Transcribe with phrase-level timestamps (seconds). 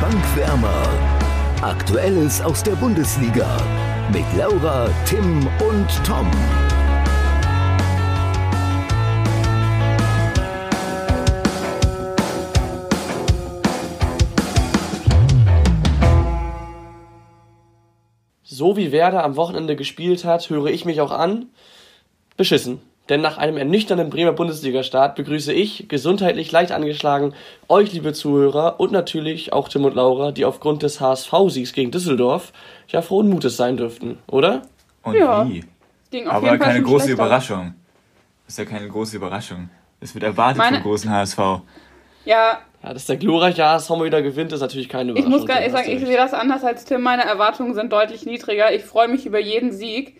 [0.00, 0.88] Bankwärmer.
[1.60, 3.46] Aktuelles aus der Bundesliga
[4.10, 6.30] mit Laura, Tim und Tom.
[18.42, 21.50] So wie Werder am Wochenende gespielt hat, höre ich mich auch an.
[22.38, 22.89] Beschissen.
[23.10, 27.34] Denn nach einem ernüchternden Bremer Bundesliga-Start begrüße ich, gesundheitlich leicht angeschlagen,
[27.68, 32.52] euch, liebe Zuhörer, und natürlich auch Tim und Laura, die aufgrund des HSV-Siegs gegen Düsseldorf
[32.86, 34.62] ja frohen Mutes sein dürften, oder?
[35.02, 35.46] Und ja.
[35.48, 35.64] wie?
[36.26, 37.24] Aber keine große schlechter.
[37.24, 37.74] Überraschung.
[38.46, 39.70] Das ist ja keine große Überraschung.
[39.98, 40.76] Es wird erwartet Meine...
[40.76, 41.38] vom großen HSV.
[42.24, 45.32] Ja, ja, dass der glorreiche HSV mal wieder gewinnt, ist natürlich keine Überraschung.
[45.32, 47.02] Ich muss gar ehrlich sagen, ich sehe das anders als Tim.
[47.02, 48.72] Meine Erwartungen sind deutlich niedriger.
[48.72, 50.16] Ich freue mich über jeden Sieg.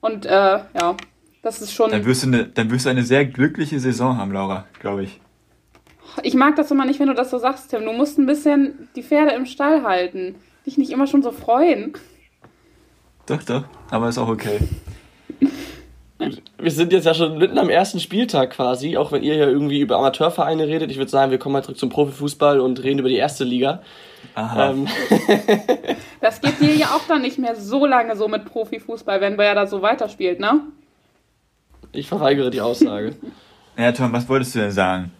[0.00, 0.96] Und äh, ja,
[1.44, 1.90] das ist schon.
[1.90, 5.20] Dann wirst, du eine, dann wirst du eine sehr glückliche Saison haben, Laura, glaube ich.
[6.22, 7.84] Ich mag das immer nicht, wenn du das so sagst, Tim.
[7.84, 10.36] Du musst ein bisschen die Pferde im Stall halten.
[10.64, 11.92] Dich nicht immer schon so freuen.
[13.26, 13.64] Doch, doch.
[13.90, 14.58] Aber ist auch okay.
[16.58, 19.80] Wir sind jetzt ja schon mitten am ersten Spieltag quasi, auch wenn ihr ja irgendwie
[19.80, 20.90] über Amateurvereine redet.
[20.90, 23.82] Ich würde sagen, wir kommen mal zurück zum Profifußball und reden über die erste Liga.
[24.34, 24.70] Aha.
[24.70, 24.86] Ähm.
[26.20, 29.54] das geht dir ja auch dann nicht mehr so lange so mit Profifußball, wenn wer
[29.54, 30.62] da so weiterspielt, ne?
[31.94, 33.14] Ich verweigere die Aussage.
[33.78, 35.12] ja, Tom, was wolltest du denn sagen?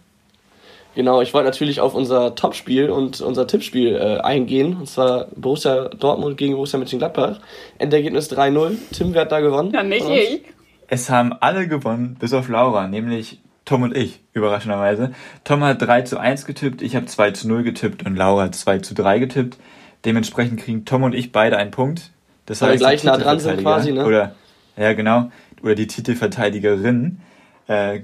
[0.95, 4.77] Genau, ich wollte natürlich auf unser Topspiel und unser Tippspiel äh, eingehen.
[4.77, 7.41] Und zwar Borussia Dortmund gegen Borussia Mönchengladbach.
[7.79, 8.77] Endergebnis 3-0.
[8.93, 9.71] Tim, wer hat da gewonnen?
[9.73, 10.41] Ja, nicht ich.
[10.87, 15.11] Es haben alle gewonnen, bis auf Laura, nämlich Tom und ich, überraschenderweise.
[15.43, 18.55] Tom hat 3 zu 1 getippt, ich habe 2 zu 0 getippt und Laura hat
[18.55, 19.57] 2 zu 3 getippt.
[20.05, 22.11] Dementsprechend kriegen Tom und ich beide einen Punkt.
[22.45, 24.05] Das Weil heißt, wir gleich nah dran sind quasi, ne?
[24.05, 24.35] Oder,
[24.77, 27.21] ja, genau oder die Titelverteidigerin
[27.67, 28.01] äh,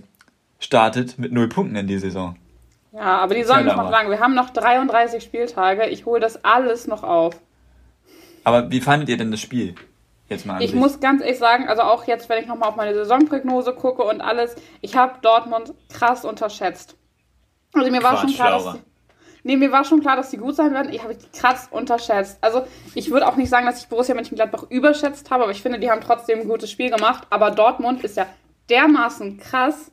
[0.60, 2.36] startet mit null Punkten in die Saison.
[2.94, 4.10] Ja, aber die sollen noch lang.
[4.10, 5.88] Wir haben noch 33 Spieltage.
[5.88, 7.40] Ich hole das alles noch auf.
[8.44, 9.76] Aber wie fandet ihr denn das Spiel?
[10.28, 10.80] Jetzt mal ich sich.
[10.80, 14.22] muss ganz ehrlich sagen, also auch jetzt, wenn ich nochmal auf meine Saisonprognose gucke und
[14.22, 16.96] alles, ich habe Dortmund krass unterschätzt.
[17.74, 18.80] Also mir Quatsch, war schon klar, dass,
[19.44, 20.94] Nee, mir war schon klar, dass die gut sein werden.
[20.94, 22.38] Ich habe die krass unterschätzt.
[22.42, 22.64] Also,
[22.94, 25.90] ich würde auch nicht sagen, dass ich Borussia Mönchengladbach überschätzt habe, aber ich finde, die
[25.90, 27.26] haben trotzdem ein gutes Spiel gemacht.
[27.30, 28.28] Aber Dortmund ist ja
[28.70, 29.92] dermaßen krass.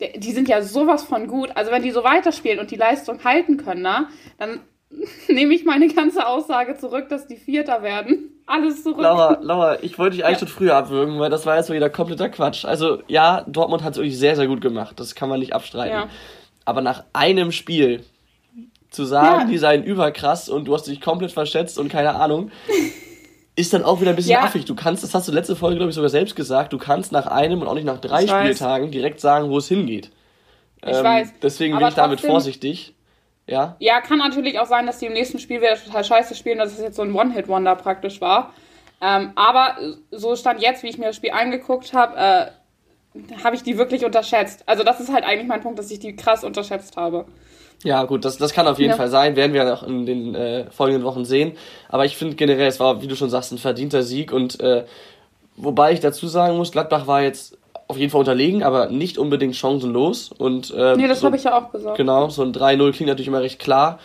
[0.00, 1.50] Die sind ja sowas von gut.
[1.54, 4.60] Also, wenn die so weiterspielen und die Leistung halten können, na, dann
[5.28, 8.42] nehme ich meine ganze Aussage zurück, dass die Vierter werden.
[8.46, 9.02] Alles zurück.
[9.02, 10.46] Laura, Laura ich wollte dich eigentlich ja.
[10.46, 12.64] schon früher abwürgen, weil das war jetzt wieder kompletter Quatsch.
[12.64, 14.98] Also, ja, Dortmund hat es wirklich sehr, sehr gut gemacht.
[14.98, 15.94] Das kann man nicht abstreiten.
[15.94, 16.08] Ja.
[16.64, 18.04] Aber nach einem Spiel
[18.90, 19.46] zu sagen, ja.
[19.46, 22.50] die seien überkrass und du hast dich komplett verschätzt und keine Ahnung,
[23.56, 24.42] ist dann auch wieder ein bisschen ja.
[24.42, 24.64] affig.
[24.64, 27.26] Du kannst, das hast du letzte Folge, glaube ich, sogar selbst gesagt, du kannst nach
[27.26, 28.92] einem und auch nicht nach drei ich Spieltagen weiß.
[28.92, 30.10] direkt sagen, wo es hingeht.
[30.86, 31.32] Ich ähm, weiß.
[31.42, 32.94] Deswegen bin ich damit vorsichtig.
[33.46, 33.76] Ja?
[33.78, 36.72] ja, kann natürlich auch sein, dass die im nächsten Spiel wieder total scheiße spielen, dass
[36.72, 38.52] es jetzt so ein One-Hit-Wonder praktisch war.
[39.00, 39.76] Ähm, aber
[40.10, 42.46] so stand jetzt, wie ich mir das Spiel angeguckt habe, äh,
[43.42, 44.64] habe ich die wirklich unterschätzt.
[44.66, 47.24] Also das ist halt eigentlich mein Punkt, dass ich die krass unterschätzt habe.
[47.84, 48.96] Ja, gut, das, das kann auf jeden ja.
[48.96, 51.52] Fall sein, werden wir noch in den äh, folgenden Wochen sehen.
[51.88, 54.32] Aber ich finde generell, es war, wie du schon sagst, ein verdienter Sieg.
[54.32, 54.84] Und äh,
[55.56, 57.56] wobei ich dazu sagen muss, Gladbach war jetzt
[57.86, 60.30] auf jeden Fall unterlegen, aber nicht unbedingt chancenlos.
[60.36, 61.96] Und, äh, nee, das so, habe ich ja auch gesagt.
[61.96, 63.98] Genau, so ein 3-0 klingt natürlich immer recht klar.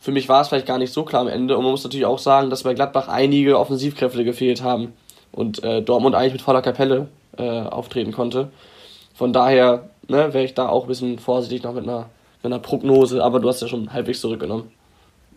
[0.00, 1.56] Für mich war es vielleicht gar nicht so klar am Ende.
[1.56, 4.94] Und man muss natürlich auch sagen, dass bei Gladbach einige Offensivkräfte gefehlt haben.
[5.30, 7.08] Und äh, Dortmund eigentlich mit voller Kapelle
[7.38, 8.50] äh, auftreten konnte.
[9.14, 12.06] Von daher ne, wäre ich da auch ein bisschen vorsichtig noch mit einer
[12.48, 14.70] einer Prognose, aber du hast ja schon halbwegs zurückgenommen.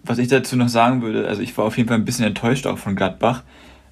[0.04, 2.68] Was ich dazu noch sagen würde, also ich war auf jeden Fall ein bisschen enttäuscht
[2.68, 3.44] auch von Gladbach.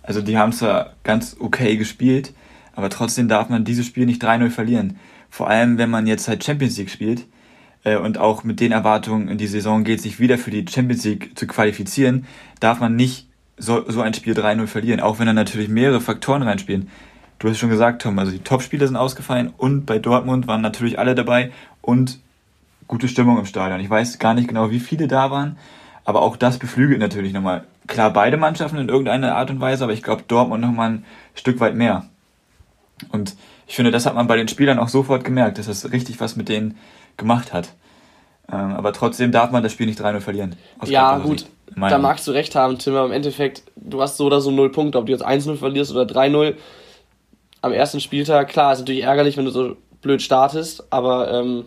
[0.03, 2.33] Also die haben zwar ganz okay gespielt,
[2.75, 4.97] aber trotzdem darf man dieses Spiel nicht 3-0 verlieren.
[5.29, 7.25] Vor allem, wenn man jetzt halt Champions League spielt
[7.83, 11.03] äh, und auch mit den Erwartungen in die Saison geht, sich wieder für die Champions
[11.03, 12.25] League zu qualifizieren,
[12.59, 16.43] darf man nicht so, so ein Spiel 3-0 verlieren, auch wenn da natürlich mehrere Faktoren
[16.43, 16.89] reinspielen.
[17.39, 20.99] Du hast schon gesagt, Tom, also die Top-Spieler sind ausgefallen und bei Dortmund waren natürlich
[20.99, 21.51] alle dabei
[21.81, 22.19] und
[22.87, 23.79] gute Stimmung im Stadion.
[23.79, 25.57] Ich weiß gar nicht genau, wie viele da waren,
[26.05, 27.65] aber auch das beflügelt natürlich nochmal.
[27.87, 31.05] Klar, beide Mannschaften in irgendeiner Art und Weise, aber ich glaube Dortmund nochmal ein
[31.35, 32.05] Stück weit mehr.
[33.11, 33.35] Und
[33.67, 36.35] ich finde, das hat man bei den Spielern auch sofort gemerkt, dass das richtig was
[36.35, 36.77] mit denen
[37.17, 37.73] gemacht hat.
[38.51, 40.55] Ähm, aber trotzdem darf man das Spiel nicht 3-0 verlieren.
[40.85, 44.41] Ja, gut, da magst du recht haben, Tim, aber im Endeffekt, du hast so oder
[44.41, 46.55] so 0 Punkte, ob du jetzt 1-0 verlierst oder 3-0.
[47.61, 51.65] Am ersten Spieltag, klar, ist natürlich ärgerlich, wenn du so blöd startest, aber ähm,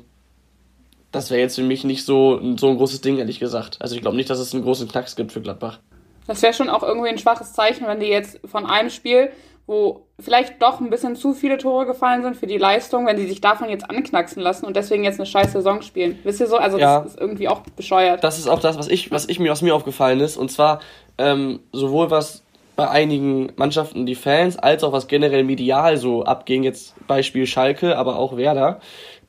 [1.17, 3.79] das wäre jetzt für mich nicht so, so ein großes Ding, ehrlich gesagt.
[3.81, 5.81] Also ich glaube nicht, dass es einen großen Knacks gibt für Gladbach.
[6.27, 9.31] Das wäre schon auch irgendwie ein schwaches Zeichen, wenn die jetzt von einem Spiel,
[9.67, 13.27] wo vielleicht doch ein bisschen zu viele Tore gefallen sind für die Leistung, wenn sie
[13.27, 16.19] sich davon jetzt anknacksen lassen und deswegen jetzt eine scheiß Saison spielen.
[16.23, 16.57] Wisst ihr so?
[16.57, 18.23] Also ja, das ist irgendwie auch bescheuert.
[18.23, 20.37] Das ist auch das, was ich, was ich mir, was mir aufgefallen ist.
[20.37, 20.81] Und zwar
[21.19, 22.43] ähm, sowohl was
[22.77, 27.97] bei einigen Mannschaften die Fans, als auch was generell medial so abging, jetzt Beispiel Schalke,
[27.97, 28.81] aber auch Werder,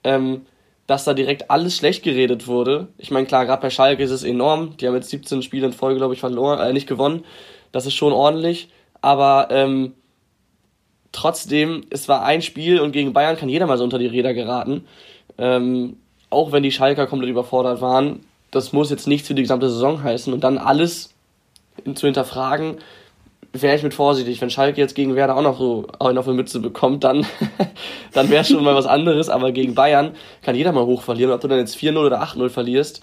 [0.03, 0.45] ähm,
[0.87, 2.87] dass da direkt alles schlecht geredet wurde.
[2.97, 4.77] Ich meine, klar, gerade bei Schalke ist es enorm.
[4.77, 7.25] Die haben jetzt 17 Spiele in Folge, glaube ich, verloren, äh, nicht gewonnen.
[7.73, 8.69] Das ist schon ordentlich.
[9.01, 9.93] Aber ähm,
[11.11, 14.33] trotzdem, es war ein Spiel und gegen Bayern kann jeder mal so unter die Räder
[14.33, 14.87] geraten.
[15.37, 15.97] Ähm,
[16.29, 18.21] auch wenn die Schalker komplett überfordert waren.
[18.51, 20.31] Das muss jetzt nichts für die gesamte Saison heißen.
[20.31, 21.13] Und dann alles
[21.95, 22.77] zu hinterfragen,
[23.53, 24.41] wäre ich mit vorsichtig.
[24.41, 27.25] Wenn Schalke jetzt gegen Werder auch noch so einen auf die Mütze bekommt, dann,
[28.13, 29.29] dann wäre schon mal was anderes.
[29.29, 31.31] Aber gegen Bayern kann jeder mal hoch verlieren.
[31.31, 33.01] Ob du dann jetzt 4-0 oder 8-0 verlierst,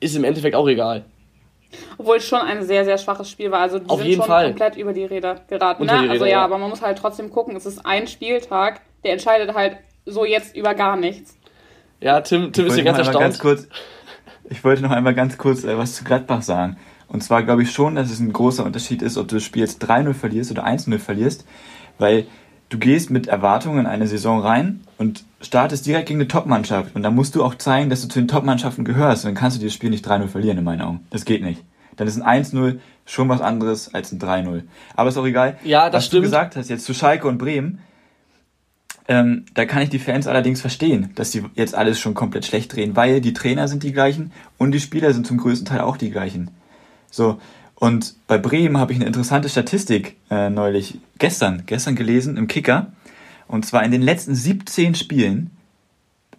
[0.00, 1.04] ist im Endeffekt auch egal.
[1.96, 3.60] Obwohl es schon ein sehr, sehr schwaches Spiel war.
[3.60, 4.48] Also die Auf sind schon Fall.
[4.48, 5.86] komplett über die Räder geraten.
[5.86, 6.02] Ne?
[6.02, 9.12] Räder, also ja, ja, aber man muss halt trotzdem gucken, es ist ein Spieltag, der
[9.12, 11.38] entscheidet halt so jetzt über gar nichts.
[12.00, 13.20] Ja, Tim, Tim ist hier ganz erstaunt.
[13.20, 13.68] Ganz kurz,
[14.50, 16.76] ich wollte noch einmal ganz kurz äh, was zu Gladbach sagen.
[17.08, 19.62] Und zwar glaube ich schon, dass es ein großer Unterschied ist, ob du das Spiel
[19.62, 21.44] jetzt 3-0 verlierst oder 1-0 verlierst,
[21.98, 22.26] weil
[22.68, 26.94] du gehst mit Erwartungen in eine Saison rein und startest direkt gegen eine Top-Mannschaft.
[26.94, 29.24] Und dann musst du auch zeigen, dass du zu den Top-Mannschaften gehörst.
[29.24, 31.06] Und dann kannst du dieses Spiel nicht 3-0 verlieren, in meinen Augen.
[31.10, 31.62] Das geht nicht.
[31.96, 34.62] Dann ist ein 1-0 schon was anderes als ein 3-0.
[34.94, 35.58] Aber ist auch egal.
[35.64, 36.18] Ja, das was stimmt.
[36.18, 37.80] du gesagt hast jetzt zu Schalke und Bremen,
[39.08, 42.74] ähm, da kann ich die Fans allerdings verstehen, dass sie jetzt alles schon komplett schlecht
[42.74, 45.96] drehen, weil die Trainer sind die gleichen und die Spieler sind zum größten Teil auch
[45.96, 46.50] die gleichen.
[47.12, 47.38] So,
[47.76, 52.92] und bei Bremen habe ich eine interessante Statistik äh, neulich, gestern, gestern gelesen im Kicker.
[53.46, 55.50] Und zwar in den letzten 17 Spielen,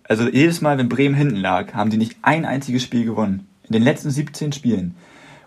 [0.03, 3.47] also jedes Mal, wenn Bremen hinten lag, haben die nicht ein einziges Spiel gewonnen.
[3.67, 4.95] In den letzten 17 Spielen.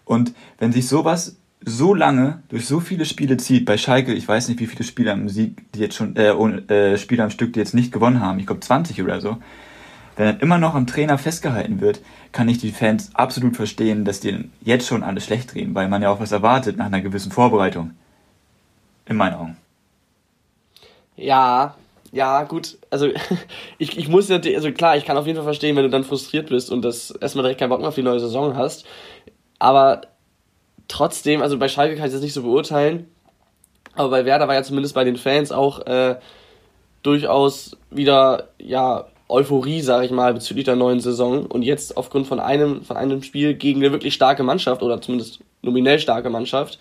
[0.05, 4.49] Und wenn sich sowas so lange durch so viele Spiele zieht, bei Schalke, ich weiß
[4.49, 7.59] nicht, wie viele Spieler am Sieg, die jetzt schon, äh, äh, Spieler am Stück, die
[7.59, 9.39] jetzt nicht gewonnen haben, ich glaube 20 oder so,
[10.17, 12.01] wenn dann immer noch am Trainer festgehalten wird,
[12.33, 16.03] kann ich die Fans absolut verstehen, dass die jetzt schon alles schlecht drehen, weil man
[16.03, 17.93] ja auch was erwartet nach einer gewissen Vorbereitung.
[19.05, 19.57] In meinen Augen.
[21.17, 21.77] Ja,
[22.13, 22.79] ja, gut.
[22.91, 23.11] Also
[23.79, 26.05] ich, ich muss ja, also klar, ich kann auf jeden Fall verstehen, wenn du dann
[26.05, 28.87] frustriert bist und das erstmal direkt keinen Bock mehr auf die neue Saison hast.
[29.59, 30.03] Aber
[30.89, 33.09] trotzdem, also bei Schalke kann ich das nicht so beurteilen.
[33.95, 36.17] Aber bei Werder war ja zumindest bei den Fans auch äh,
[37.03, 42.39] durchaus wieder, ja, Euphorie, sage ich mal, bezüglich der neuen Saison und jetzt aufgrund von
[42.39, 46.79] einem, von einem Spiel gegen eine wirklich starke Mannschaft oder zumindest nominell starke Mannschaft,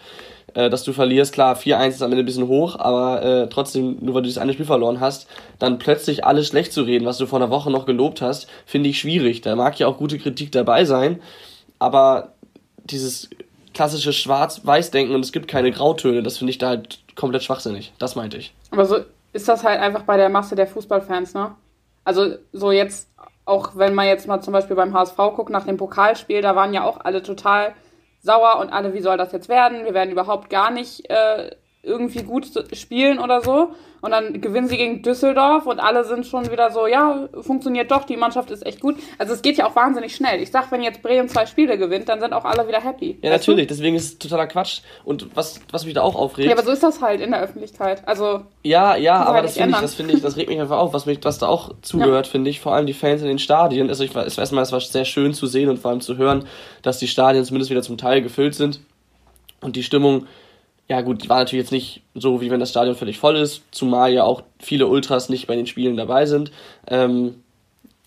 [0.54, 3.98] äh, dass du verlierst, klar, 4-1 ist am Ende ein bisschen hoch, aber äh, trotzdem,
[4.00, 5.28] nur weil du das eine Spiel verloren hast,
[5.58, 8.90] dann plötzlich alles schlecht zu reden, was du vor einer Woche noch gelobt hast, finde
[8.90, 9.42] ich schwierig.
[9.42, 11.22] Da mag ja auch gute Kritik dabei sein,
[11.80, 12.34] aber
[12.84, 13.30] dieses
[13.74, 17.92] klassische Schwarz-Weiß-Denken und es gibt keine Grautöne, das finde ich da halt komplett schwachsinnig.
[17.98, 18.54] Das meinte ich.
[18.72, 18.98] Aber so
[19.34, 21.52] ist das halt einfach bei der Masse der Fußballfans, ne?
[22.06, 23.10] Also so jetzt,
[23.44, 26.74] auch wenn man jetzt mal zum Beispiel beim HSV guckt, nach dem Pokalspiel, da waren
[26.74, 27.74] ja auch alle total
[28.22, 29.84] sauer und alle, wie soll das jetzt werden?
[29.84, 31.52] Wir werden überhaupt gar nicht äh,
[31.86, 33.70] irgendwie gut spielen oder so.
[34.06, 38.04] Und dann gewinnen sie gegen Düsseldorf und alle sind schon wieder so, ja, funktioniert doch,
[38.04, 38.98] die Mannschaft ist echt gut.
[39.18, 40.44] Also es geht ja auch wahnsinnig schnell.
[40.44, 43.18] Ich sag, wenn jetzt Bremen zwei Spiele gewinnt, dann sind auch alle wieder happy.
[43.24, 43.74] Ja, natürlich, du?
[43.74, 44.82] deswegen ist es totaler Quatsch.
[45.06, 46.50] Und was, was mich da auch aufregt.
[46.50, 48.08] Ja, aber so ist das halt in der Öffentlichkeit.
[48.08, 48.42] Also.
[48.62, 50.94] Ja, ja, aber halt das finde ich, das finde ich, das regt mich einfach auf,
[50.94, 52.32] was mich, was da auch zugehört, ja.
[52.32, 52.60] finde ich.
[52.60, 53.90] Vor allem die Fans in den Stadien.
[53.90, 56.46] Also ich weiß erstmal, es war sehr schön zu sehen und vor allem zu hören,
[56.84, 58.82] dass die Stadien zumindest wieder zum Teil gefüllt sind.
[59.62, 60.28] Und die Stimmung
[60.88, 64.14] ja gut, war natürlich jetzt nicht so, wie wenn das Stadion völlig voll ist, zumal
[64.14, 66.52] ja auch viele Ultras nicht bei den Spielen dabei sind.
[66.88, 67.44] Ähm,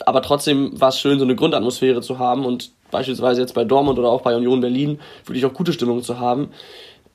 [0.07, 3.99] aber trotzdem war es schön, so eine Grundatmosphäre zu haben und beispielsweise jetzt bei Dortmund
[3.99, 6.51] oder auch bei Union Berlin wirklich auch gute Stimmung zu haben.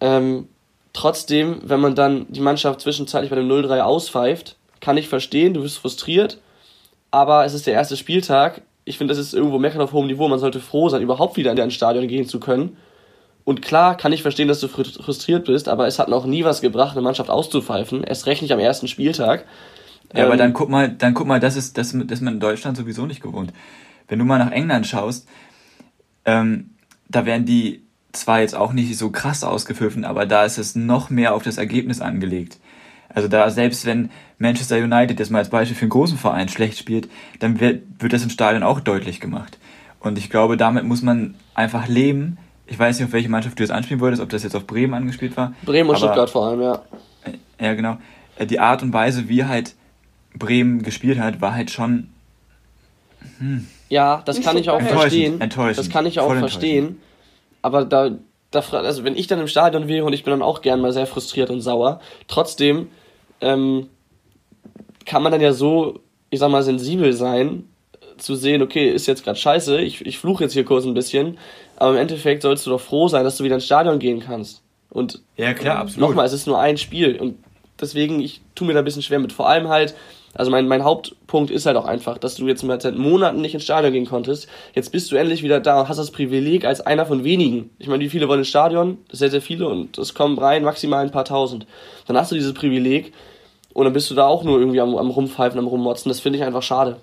[0.02, 0.50] Ähm,
[0.92, 5.62] trotzdem, wenn man dann die Mannschaft zwischenzeitlich bei dem 0-3 auspfeift, kann ich verstehen, du
[5.62, 6.40] bist frustriert,
[7.10, 8.64] aber es ist der erste Spieltag.
[8.84, 10.28] Ich finde, das ist irgendwo meckern auf hohem Niveau.
[10.28, 12.76] Man sollte froh sein, überhaupt wieder in ein Stadion gehen zu können
[13.46, 16.62] und klar kann ich verstehen, dass du frustriert bist, aber es hat noch nie was
[16.62, 18.04] gebracht, eine Mannschaft auszupfeifen.
[18.04, 19.46] Erst recht nicht am ersten Spieltag.
[20.14, 22.36] Ja, ähm, aber dann guck mal, dann guck mal, das ist, das, das ist man
[22.36, 23.52] in Deutschland sowieso nicht gewohnt.
[24.08, 25.28] Wenn du mal nach England schaust,
[26.26, 26.72] ähm,
[27.10, 27.84] da werden die
[28.14, 31.58] zwar jetzt auch nicht so krass ausgepfiffen, aber da ist es noch mehr auf das
[31.58, 32.60] Ergebnis angelegt.
[33.10, 36.78] Also da, selbst wenn Manchester United jetzt mal als Beispiel für einen großen Verein schlecht
[36.78, 37.10] spielt,
[37.40, 39.58] dann wird, wird das im Stadion auch deutlich gemacht.
[40.00, 42.38] Und ich glaube, damit muss man einfach leben,
[42.74, 44.96] ich weiß nicht, auf welche Mannschaft du jetzt anspielen wolltest, ob das jetzt auf Bremen
[44.96, 45.54] angespielt war.
[45.64, 46.82] Bremen und Stuttgart vor allem, ja.
[47.24, 47.98] Äh, ja, genau.
[48.36, 49.76] Äh, die Art und Weise, wie halt
[50.36, 52.10] Bremen gespielt hat, war halt schon.
[53.38, 53.68] Hm.
[53.90, 55.40] Ja, das kann ich auch verstehen.
[55.40, 55.78] Enttäuschend.
[55.78, 57.00] Das kann ich auch verstehen.
[57.62, 58.12] Aber da
[58.50, 60.94] da, also wenn ich dann im Stadion wäre und ich bin dann auch gern mal
[60.94, 62.88] sehr frustriert und sauer, trotzdem
[63.42, 63.88] ähm,
[65.06, 66.00] kann man dann ja so,
[66.30, 67.68] ich sag mal, sensibel sein,
[68.18, 71.38] zu sehen, okay, ist jetzt gerade scheiße, ich, ich fluche jetzt hier kurz ein bisschen,
[71.78, 74.62] aber im Endeffekt sollst du doch froh sein, dass du wieder ins Stadion gehen kannst.
[74.90, 76.10] Und ja, klar, absolut.
[76.10, 77.36] Nochmal, es ist nur ein Spiel und
[77.80, 79.34] deswegen, ich tue mir da ein bisschen schwer mit.
[79.34, 79.96] Vor allem halt,
[80.36, 83.64] also mein, mein Hauptpunkt ist halt auch einfach, dass du jetzt seit Monaten nicht ins
[83.64, 84.48] Stadion gehen konntest.
[84.74, 87.72] Jetzt bist du endlich wieder da und hast das Privileg als einer von wenigen.
[87.80, 89.00] Ich meine, wie viele wollen ins Stadion?
[89.12, 91.66] Sehr, sehr viele und es kommen rein maximal ein paar tausend.
[92.06, 93.14] Dann hast du dieses Privileg
[93.74, 96.10] und dann bist du da auch nur irgendwie am, am Rumpfeifen, am Rummotzen.
[96.10, 96.98] Das finde ich einfach schade.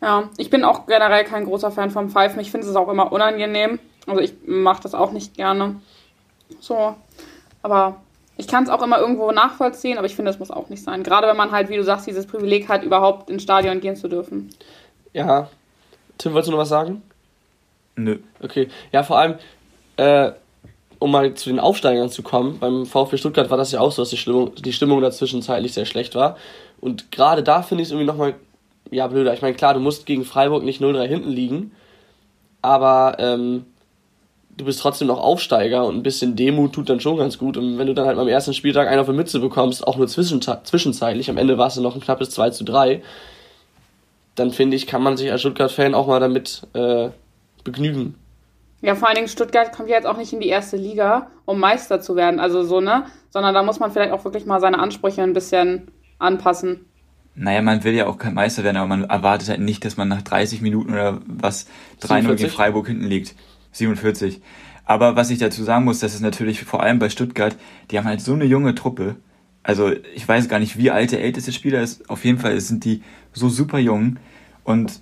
[0.00, 2.40] Ja, ich bin auch generell kein großer Fan vom Pfeifen.
[2.40, 3.78] Ich finde es auch immer unangenehm.
[4.06, 5.80] Also ich mache das auch nicht gerne.
[6.60, 6.94] So.
[7.62, 7.96] Aber
[8.36, 11.02] ich kann es auch immer irgendwo nachvollziehen, aber ich finde, es muss auch nicht sein.
[11.02, 14.08] Gerade wenn man halt, wie du sagst, dieses Privileg hat, überhaupt ins Stadion gehen zu
[14.08, 14.50] dürfen.
[15.12, 15.48] Ja.
[16.18, 17.02] Tim, wolltest du noch was sagen?
[17.96, 18.18] Nö.
[18.42, 18.68] Okay.
[18.92, 19.36] Ja, vor allem,
[19.96, 20.32] äh,
[20.98, 24.02] um mal zu den Aufsteigern zu kommen, beim VfB Stuttgart war das ja auch so,
[24.02, 26.36] dass die Stimmung, die Stimmung dazwischen zeitlich sehr schlecht war.
[26.80, 28.34] Und gerade da finde ich es irgendwie nochmal,
[28.90, 29.34] ja, blöder.
[29.34, 31.72] Ich meine, klar, du musst gegen Freiburg nicht 0-3 hinten liegen,
[32.62, 33.66] aber ähm,
[34.56, 37.56] du bist trotzdem noch Aufsteiger und ein bisschen Demut tut dann schon ganz gut.
[37.56, 40.08] Und wenn du dann halt beim ersten Spieltag einen auf die Mütze bekommst, auch nur
[40.08, 43.02] zwischenzeitlich, am Ende war es noch ein knappes 2 zu 3,
[44.34, 47.10] dann finde ich, kann man sich als Stuttgart-Fan auch mal damit äh,
[47.64, 48.14] begnügen.
[48.82, 51.58] Ja, vor allen Dingen Stuttgart kommt ja jetzt auch nicht in die erste Liga, um
[51.58, 53.06] Meister zu werden, also so, ne?
[53.30, 56.86] Sondern da muss man vielleicht auch wirklich mal seine Ansprüche ein bisschen anpassen.
[57.38, 60.08] Naja, man will ja auch kein Meister werden, aber man erwartet halt nicht, dass man
[60.08, 61.66] nach 30 Minuten oder was
[62.02, 63.34] 3-0 gegen Freiburg hinten liegt.
[63.72, 64.40] 47.
[64.86, 67.54] Aber was ich dazu sagen muss, das ist natürlich vor allem bei Stuttgart,
[67.90, 69.16] die haben halt so eine junge Truppe.
[69.62, 72.08] Also ich weiß gar nicht, wie alt der älteste Spieler ist.
[72.08, 73.02] Auf jeden Fall sind die
[73.32, 74.16] so super jung.
[74.64, 75.00] Und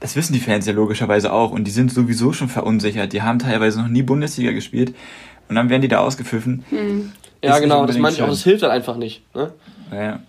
[0.00, 1.50] das wissen die Fans ja logischerweise auch.
[1.50, 3.12] Und die sind sowieso schon verunsichert.
[3.12, 4.94] Die haben teilweise noch nie Bundesliga gespielt.
[5.48, 6.64] Und dann werden die da ausgepfiffen.
[6.70, 7.12] Mhm.
[7.42, 8.28] Ja, genau, das meine ich auch.
[8.28, 9.22] Das hilft halt einfach nicht.
[9.34, 9.52] Ne?
[9.92, 10.20] Ja.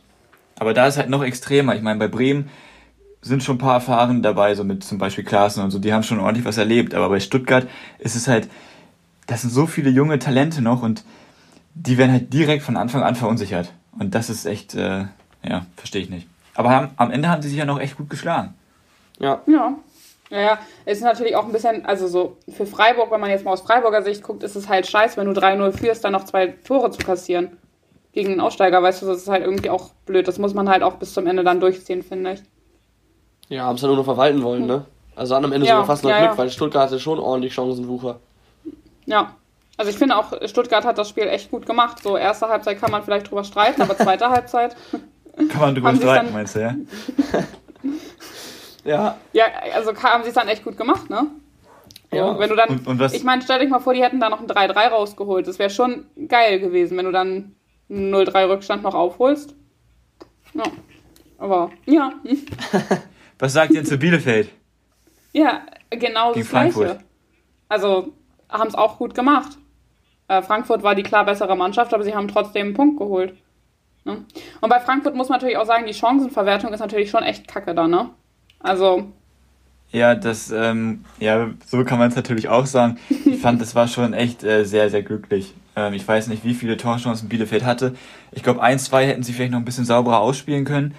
[0.60, 1.76] Aber da ist halt noch extremer.
[1.76, 2.50] Ich meine, bei Bremen
[3.22, 6.04] sind schon ein paar Erfahrene dabei, so mit zum Beispiel Klaassen und so, die haben
[6.04, 6.94] schon ordentlich was erlebt.
[6.94, 8.50] Aber bei Stuttgart ist es halt,
[9.28, 11.04] das sind so viele junge Talente noch und
[11.74, 13.74] die werden halt direkt von Anfang an verunsichert.
[13.98, 15.06] Und das ist echt, äh,
[15.44, 16.28] ja, verstehe ich nicht.
[16.56, 18.54] Aber haben, am Ende haben sie sich ja noch echt gut geschlagen.
[19.20, 19.42] Ja.
[19.48, 19.76] Ja.
[20.30, 23.46] Ja, ja, es ist natürlich auch ein bisschen, also so für Freiburg, wenn man jetzt
[23.46, 26.26] mal aus Freiburger Sicht guckt, ist es halt scheiße, wenn du 3-0 führst, dann noch
[26.26, 27.58] zwei Tore zu kassieren.
[28.20, 30.28] Gegen einen Aussteiger, weißt du, das ist halt irgendwie auch blöd.
[30.28, 32.42] Das muss man halt auch bis zum Ende dann durchziehen, finde ich.
[33.48, 34.84] Ja, haben es ja nur noch verwalten wollen, ne?
[35.16, 36.38] Also an am Ende ja, sogar fast noch ja, Glück, ja.
[36.38, 38.20] weil Stuttgart hatte schon ordentlich Chancenwucher.
[39.06, 39.36] Ja.
[39.78, 42.04] Also ich finde auch, Stuttgart hat das Spiel echt gut gemacht.
[42.04, 44.76] So erste Halbzeit kann man vielleicht drüber streiten, aber zweite Halbzeit.
[45.48, 46.76] Kann man drüber streiten, meinst du, ja?
[48.84, 49.18] ja.
[49.32, 49.46] Ja,
[49.76, 51.28] also haben sie es dann echt gut gemacht, ne?
[52.12, 52.38] Ja.
[52.38, 54.42] wenn du dann, und, und ich meine, stell dich mal vor, die hätten da noch
[54.42, 55.48] ein 3-3 rausgeholt.
[55.48, 57.56] Das wäre schon geil gewesen, wenn du dann
[57.90, 59.56] 0-3 Rückstand noch aufholst.
[60.54, 60.64] Ja.
[61.38, 62.14] Aber, ja.
[63.40, 64.50] Was sagt ihr zu Bielefeld?
[65.32, 66.86] Ja, genau Gegen das Frankfurt.
[66.86, 67.04] Gleiche.
[67.70, 68.14] Also
[68.50, 69.58] haben es auch gut gemacht.
[70.28, 73.36] Äh, Frankfurt war die klar bessere Mannschaft, aber sie haben trotzdem einen Punkt geholt.
[74.06, 74.26] Ne?
[74.62, 77.76] Und bei Frankfurt muss man natürlich auch sagen, die Chancenverwertung ist natürlich schon echt kacke
[77.76, 78.10] da, ne?
[78.60, 79.12] Also.
[79.92, 83.00] Ja, das, ähm, ja, so kann man es natürlich auch sagen.
[83.26, 85.54] Ich fand, das war schon echt äh, sehr, sehr glücklich.
[85.80, 87.96] Ähm, ich weiß nicht, wie viele Torchancen Bielefeld hatte.
[88.32, 90.94] Ich glaube, ein, zwei hätten sie vielleicht noch ein bisschen sauberer ausspielen können.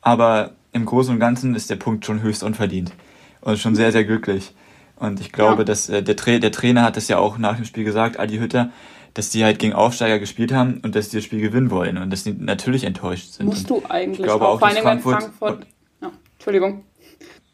[0.00, 2.92] Aber im Großen und Ganzen ist der Punkt schon höchst unverdient
[3.40, 4.54] und schon sehr, sehr glücklich.
[4.96, 5.64] Und ich glaube, ja.
[5.64, 8.38] dass äh, der, Tra der Trainer hat das ja auch nach dem Spiel gesagt, Adi
[8.38, 8.70] Hütter,
[9.14, 12.10] dass die halt gegen Aufsteiger gespielt haben und dass die das Spiel gewinnen wollen und
[12.10, 13.46] dass die natürlich enttäuscht sind.
[13.46, 15.66] Musst du eigentlich ich glaube auch, auch dass Frankfurt, Frankfurt
[16.02, 16.84] ja, Entschuldigung.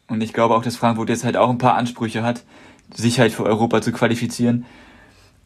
[0.07, 2.43] Und ich glaube auch, dass Frankfurt jetzt halt auch ein paar Ansprüche hat,
[2.93, 4.65] sich halt für Europa zu qualifizieren.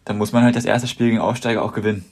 [0.08, 2.06] Da muss man halt das erste Spiel gegen Aufsteiger auch gewinnen.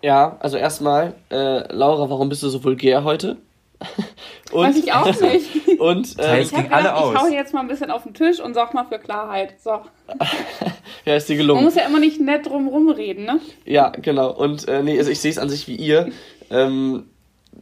[0.00, 3.36] Ja, also erstmal, äh, Laura, warum bist du so vulgär heute?
[4.50, 5.78] und, Weiß ich auch nicht.
[5.78, 7.14] Und äh, ich, gedacht, alle aus.
[7.14, 9.60] ich hau jetzt mal ein bisschen auf den Tisch und sorg mal für Klarheit.
[9.62, 9.72] So.
[11.04, 11.58] ja, ist dir gelungen.
[11.58, 13.40] Man muss ja immer nicht nett drum rumreden, ne?
[13.66, 14.32] Ja, genau.
[14.32, 16.10] Und äh, nee, also ich sehe es an sich wie ihr.
[16.48, 17.10] Ähm,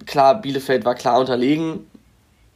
[0.07, 1.91] klar, Bielefeld war klar unterlegen.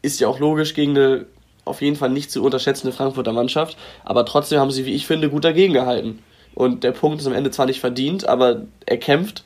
[0.01, 1.27] Ist ja auch logisch gegen eine
[1.65, 3.77] auf jeden Fall nicht zu unterschätzende Frankfurter Mannschaft.
[4.05, 6.23] Aber trotzdem haben sie, wie ich finde, gut dagegen gehalten.
[6.55, 9.45] Und der Punkt ist am Ende zwar nicht verdient, aber er kämpft.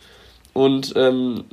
[0.53, 1.45] Und ähm,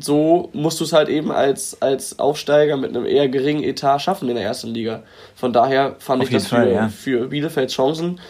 [0.00, 4.28] so musst du es halt eben als, als Aufsteiger mit einem eher geringen Etat schaffen
[4.28, 5.02] in der ersten Liga.
[5.34, 6.88] Von daher fand auf ich das Fall, für, ja.
[6.88, 8.20] für Bielefelds Chancen,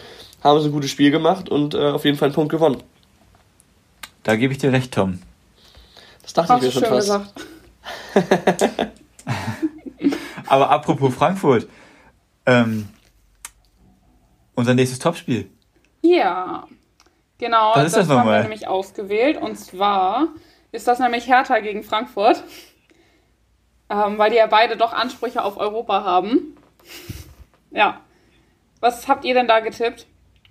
[0.43, 2.83] haben sie ein gutes Spiel gemacht und äh, auf jeden Fall einen Punkt gewonnen.
[4.23, 5.21] Da gebe ich dir recht, Tom.
[6.23, 7.35] Das dachte Hast ich mir schon fast.
[8.15, 8.93] Gesagt.
[10.47, 11.67] Aber apropos Frankfurt,
[12.45, 12.89] ähm,
[14.55, 15.49] unser nächstes Topspiel.
[16.07, 16.67] Ja,
[17.39, 17.73] genau.
[17.75, 19.41] Was ist das, das haben wir nämlich ausgewählt.
[19.41, 20.29] Und zwar
[20.73, 22.43] ist das nämlich Hertha gegen Frankfurt.
[23.89, 26.57] Ähm, weil die ja beide doch Ansprüche auf Europa haben.
[27.71, 28.01] Ja.
[28.81, 30.07] Was habt ihr denn da getippt?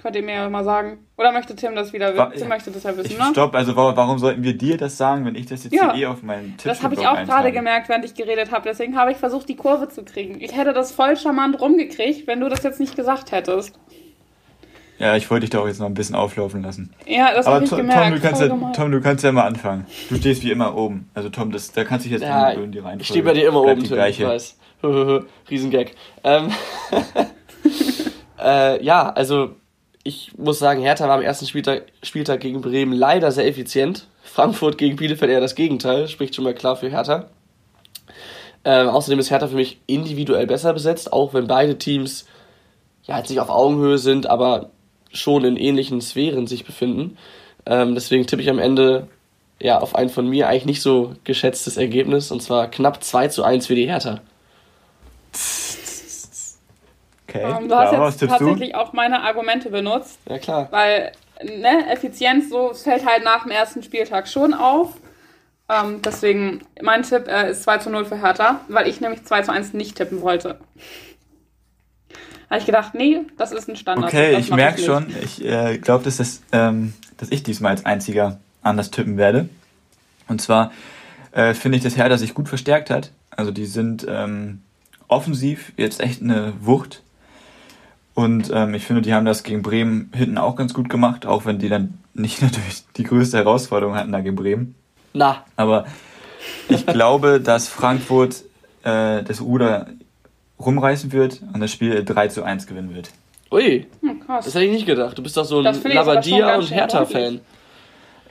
[0.06, 1.00] Könnt ihr mir ja mal sagen.
[1.18, 2.38] Oder möchte Tim das wieder wissen?
[2.38, 3.26] Tim möchte das ja wissen, ne?
[3.32, 5.96] Stopp, also warum sollten wir dir das sagen, wenn ich das jetzt ja.
[5.96, 8.70] eh auf meinen Tipp Das habe ich auch gerade gemerkt, während ich geredet habe.
[8.70, 10.40] Deswegen habe ich versucht, die Kurve zu kriegen.
[10.40, 13.80] Ich hätte das voll charmant rumgekriegt, wenn du das jetzt nicht gesagt hättest.
[14.98, 16.94] Ja, ich wollte dich da auch jetzt noch ein bisschen auflaufen lassen.
[17.06, 18.04] Ja, das habe ich Tom, gemerkt.
[18.04, 19.86] Tom du, kannst ja, Tom, du kannst ja mal anfangen.
[20.10, 21.10] Du stehst wie immer oben.
[21.14, 23.02] Also Tom, das, da kannst du dich jetzt ja, in die Reihenfolge.
[23.02, 24.24] Ich stehe bei dir immer oben, die Tim, gleiche.
[24.24, 24.58] ich weiß.
[25.50, 25.92] Riesengag.
[26.24, 26.50] Ähm,
[28.42, 29.56] äh, ja, also
[30.04, 34.08] ich muss sagen, Hertha war am ersten Spieltag, Spieltag gegen Bremen leider sehr effizient.
[34.24, 37.30] Frankfurt gegen Bielefeld eher das Gegenteil, spricht schon mal klar für Hertha.
[38.64, 42.26] Ähm, außerdem ist Hertha für mich individuell besser besetzt, auch wenn beide Teams
[43.04, 44.72] ja jetzt nicht auf Augenhöhe sind, aber
[45.16, 47.18] schon in ähnlichen Sphären sich befinden.
[47.66, 49.08] Ähm, deswegen tippe ich am Ende
[49.60, 53.44] ja auf ein von mir eigentlich nicht so geschätztes Ergebnis und zwar knapp 2 zu
[53.44, 54.22] 1 für die Hertha.
[57.28, 57.46] Okay.
[57.46, 58.78] Um, ähm, du hast ja, jetzt tatsächlich du?
[58.78, 60.20] auch meine Argumente benutzt.
[60.30, 60.68] Ja, klar.
[60.72, 61.12] Weil,
[61.44, 64.94] ne, Effizienz so fällt halt nach dem ersten Spieltag schon auf.
[65.68, 69.42] Ähm, deswegen, mein Tipp äh, ist 2 zu 0 für Hertha, weil ich nämlich 2
[69.44, 70.60] zu 1 nicht tippen wollte.
[72.50, 74.08] Habe ich gedacht, nee, das ist ein Standard.
[74.08, 78.40] Okay, ich merke schon, ich äh, glaube, dass, das, ähm, dass ich diesmal als einziger
[78.62, 79.50] anders tippen werde.
[80.28, 80.72] Und zwar
[81.32, 83.12] äh, finde ich, dass Hertha sich gut verstärkt hat.
[83.32, 84.62] Also die sind ähm,
[85.08, 87.02] offensiv jetzt echt eine Wucht.
[88.14, 91.46] Und ähm, ich finde, die haben das gegen Bremen hinten auch ganz gut gemacht, auch
[91.46, 94.76] wenn die dann nicht natürlich die größte Herausforderung hatten da gegen Bremen.
[95.14, 95.44] Na.
[95.56, 95.86] Aber
[96.70, 98.44] ich glaube, dass Frankfurt
[98.84, 99.88] äh, das Ruder
[100.60, 103.12] rumreißen wird und das Spiel 3 zu 1 gewinnen wird.
[103.52, 103.86] Ui,
[104.26, 104.46] krass.
[104.46, 105.18] das hätte ich nicht gedacht.
[105.18, 107.42] Du bist doch so ein Labadia und Hertha-Fan.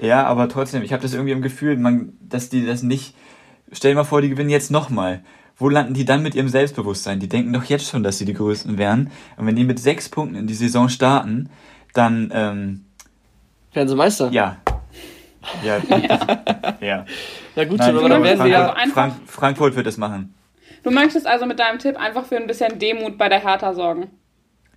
[0.00, 3.14] Ja, aber trotzdem, ich habe das irgendwie im Gefühl, man, dass die das nicht.
[3.72, 5.22] Stell dir mal vor, die gewinnen jetzt nochmal
[5.56, 7.20] wo landen die dann mit ihrem Selbstbewusstsein?
[7.20, 9.10] Die denken doch jetzt schon, dass sie die Größten wären.
[9.36, 11.48] Und wenn die mit sechs Punkten in die Saison starten,
[11.92, 12.84] dann ähm,
[13.72, 14.30] werden sie Meister.
[14.32, 14.56] Ja.
[15.62, 16.18] Ja, ja.
[16.80, 17.04] ja.
[17.54, 20.34] ja gut, Nein, aber dann werden wir ja Frank Frankfurt wird es machen.
[20.84, 24.10] Du möchtest also mit deinem Tipp einfach für ein bisschen Demut bei der Hertha sorgen.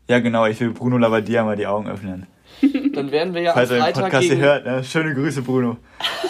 [0.08, 2.28] Ja, genau, ich will Bruno Labbadia mal die Augen öffnen.
[2.94, 4.42] Dann werden wir ja Falls am Freitag er den Podcast gegen...
[4.42, 4.84] hört, ne?
[4.86, 5.76] Schöne Grüße, Bruno.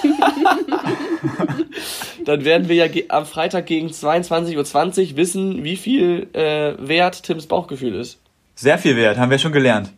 [2.26, 7.46] Dann werden wir ja am Freitag gegen 22.20 Uhr wissen, wie viel äh, wert Tims
[7.46, 8.20] Bauchgefühl ist.
[8.56, 9.94] Sehr viel wert, haben wir schon gelernt.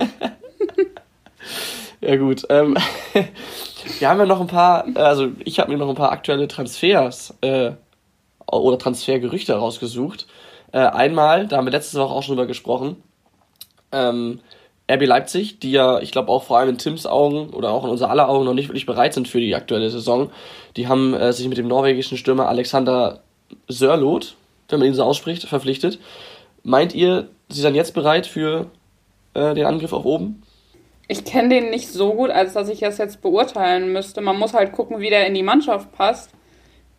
[2.00, 2.46] ja gut.
[2.48, 2.78] Ähm,
[3.98, 7.34] wir haben ja noch ein paar, also ich habe mir noch ein paar aktuelle Transfers
[7.42, 7.72] äh,
[8.60, 10.26] oder Transfergerüchte rausgesucht.
[10.72, 12.96] Äh, einmal, da haben wir letzte Woche auch schon drüber gesprochen,
[13.92, 14.40] ähm,
[14.90, 17.90] RB Leipzig, die ja, ich glaube auch vor allem in Tims Augen oder auch in
[17.90, 20.30] unser aller Augen noch nicht wirklich bereit sind für die aktuelle Saison.
[20.76, 23.20] Die haben äh, sich mit dem norwegischen Stürmer Alexander
[23.68, 24.34] Sörloth,
[24.68, 25.98] wenn man ihn so ausspricht, verpflichtet.
[26.62, 28.66] Meint ihr, sie sind jetzt bereit für
[29.34, 30.42] äh, den Angriff auf oben?
[31.08, 34.20] Ich kenne den nicht so gut, als dass ich das jetzt beurteilen müsste.
[34.20, 36.30] Man muss halt gucken, wie der in die Mannschaft passt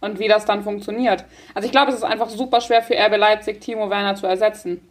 [0.04, 1.26] und wie das dann funktioniert.
[1.54, 4.82] Also ich glaube, es ist einfach super schwer für RB Leipzig, Timo Werner zu ersetzen.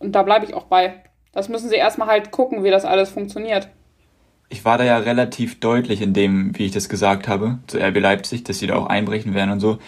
[0.00, 0.94] Und da bleibe ich auch bei.
[1.32, 3.68] Das müssen sie erstmal halt gucken, wie das alles funktioniert.
[4.48, 8.00] Ich war da ja relativ deutlich in dem, wie ich das gesagt habe, zu RB
[8.00, 9.78] Leipzig, dass sie da auch einbrechen werden und so.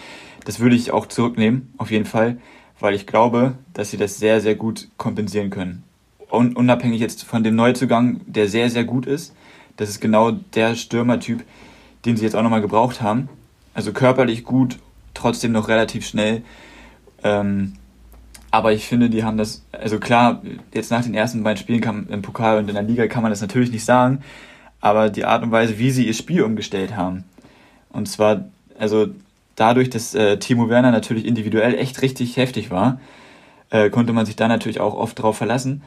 [0.45, 2.37] Das würde ich auch zurücknehmen, auf jeden Fall,
[2.79, 5.83] weil ich glaube, dass sie das sehr, sehr gut kompensieren können.
[6.29, 9.35] Und unabhängig jetzt von dem Neuzugang, der sehr, sehr gut ist,
[9.75, 11.43] das ist genau der Stürmertyp,
[12.05, 13.27] den sie jetzt auch nochmal gebraucht haben.
[13.73, 14.79] Also körperlich gut,
[15.13, 16.43] trotzdem noch relativ schnell.
[17.23, 17.73] Ähm,
[18.51, 22.07] aber ich finde, die haben das, also klar, jetzt nach den ersten beiden Spielen kann,
[22.09, 24.21] im Pokal und in der Liga kann man das natürlich nicht sagen,
[24.79, 27.23] aber die Art und Weise, wie sie ihr Spiel umgestellt haben.
[27.89, 28.45] Und zwar,
[28.77, 29.07] also
[29.55, 32.99] dadurch, dass äh, Timo Werner natürlich individuell echt richtig heftig war,
[33.69, 35.81] äh, konnte man sich da natürlich auch oft drauf verlassen.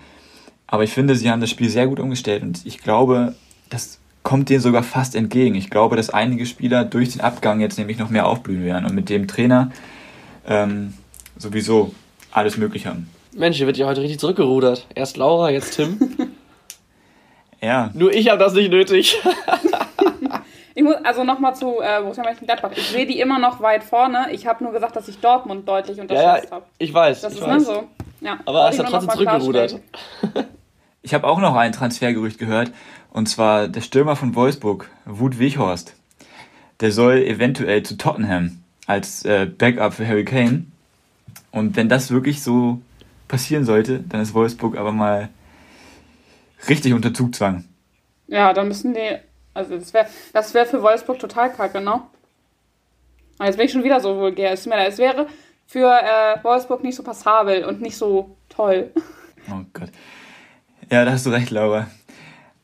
[0.67, 3.37] Aber ich finde, sie haben das Spiel sehr gut umgestellt und ich glaube,
[3.71, 5.55] das kommt denen sogar fast entgegen.
[5.55, 8.93] Ich glaube, dass einige Spieler durch den Abgang jetzt nämlich noch mehr aufblühen werden und
[8.93, 9.71] mit dem Trainer
[10.49, 10.95] ähm,
[11.37, 11.95] sowieso
[12.33, 13.09] alles möglich haben.
[13.37, 14.85] Mensch, hier wird ja heute richtig zurückgerudert.
[14.97, 16.01] Erst Laura, jetzt Tim.
[17.63, 17.91] ja.
[17.95, 19.17] Nur ich habe das nicht nötig.
[20.75, 22.73] ich muss also nochmal zu äh, Borussia Mönchengladbach.
[22.75, 24.27] Ich sehe die immer noch weit vorne.
[24.33, 26.65] Ich habe nur gesagt, dass ich Dortmund deutlich unterschätzt ja, ja, habe.
[26.79, 27.21] Ich weiß.
[27.21, 27.65] Das ich ist weiß.
[27.65, 27.85] so.
[28.21, 29.81] Ja, Aber es hat trotzdem zurückgerudert.
[31.03, 32.73] ich habe auch noch ein Transfergerücht gehört.
[33.17, 35.97] Und zwar der Stürmer von Wolfsburg, Wut Wichhorst.
[36.81, 40.67] Der soll eventuell zu Tottenham als äh, Backup für Harry Kane.
[41.51, 42.83] Und wenn das wirklich so
[43.27, 45.31] passieren sollte, dann ist Wolfsburg aber mal
[46.69, 47.65] richtig unter Zugzwang.
[48.27, 49.17] Ja, dann müssen die,
[49.55, 52.03] also das wäre das wär für Wolfsburg total kacke, ne?
[53.43, 54.53] Jetzt bin ich schon wieder so vulgär.
[54.53, 55.27] Es, es wäre
[55.67, 58.93] für äh, Wolfsburg nicht so passabel und nicht so toll.
[59.49, 59.91] Oh Gott.
[60.91, 61.87] Ja, da hast du recht, Laura.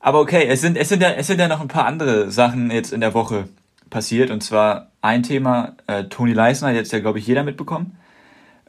[0.02, 2.70] Aber okay, es sind, es sind ja, es sind ja noch ein paar andere Sachen
[2.72, 3.48] jetzt in der Woche
[3.88, 4.32] passiert.
[4.32, 7.96] Und zwar ein Thema, äh, Toni Leisner, jetzt ja, glaube ich, jeder mitbekommen.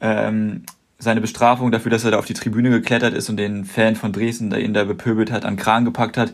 [0.00, 0.62] Ähm,
[0.98, 4.12] seine Bestrafung dafür, dass er da auf die Tribüne geklettert ist und den Fan von
[4.12, 6.32] Dresden, der ihn da bepöbelt hat, an Kran gepackt hat,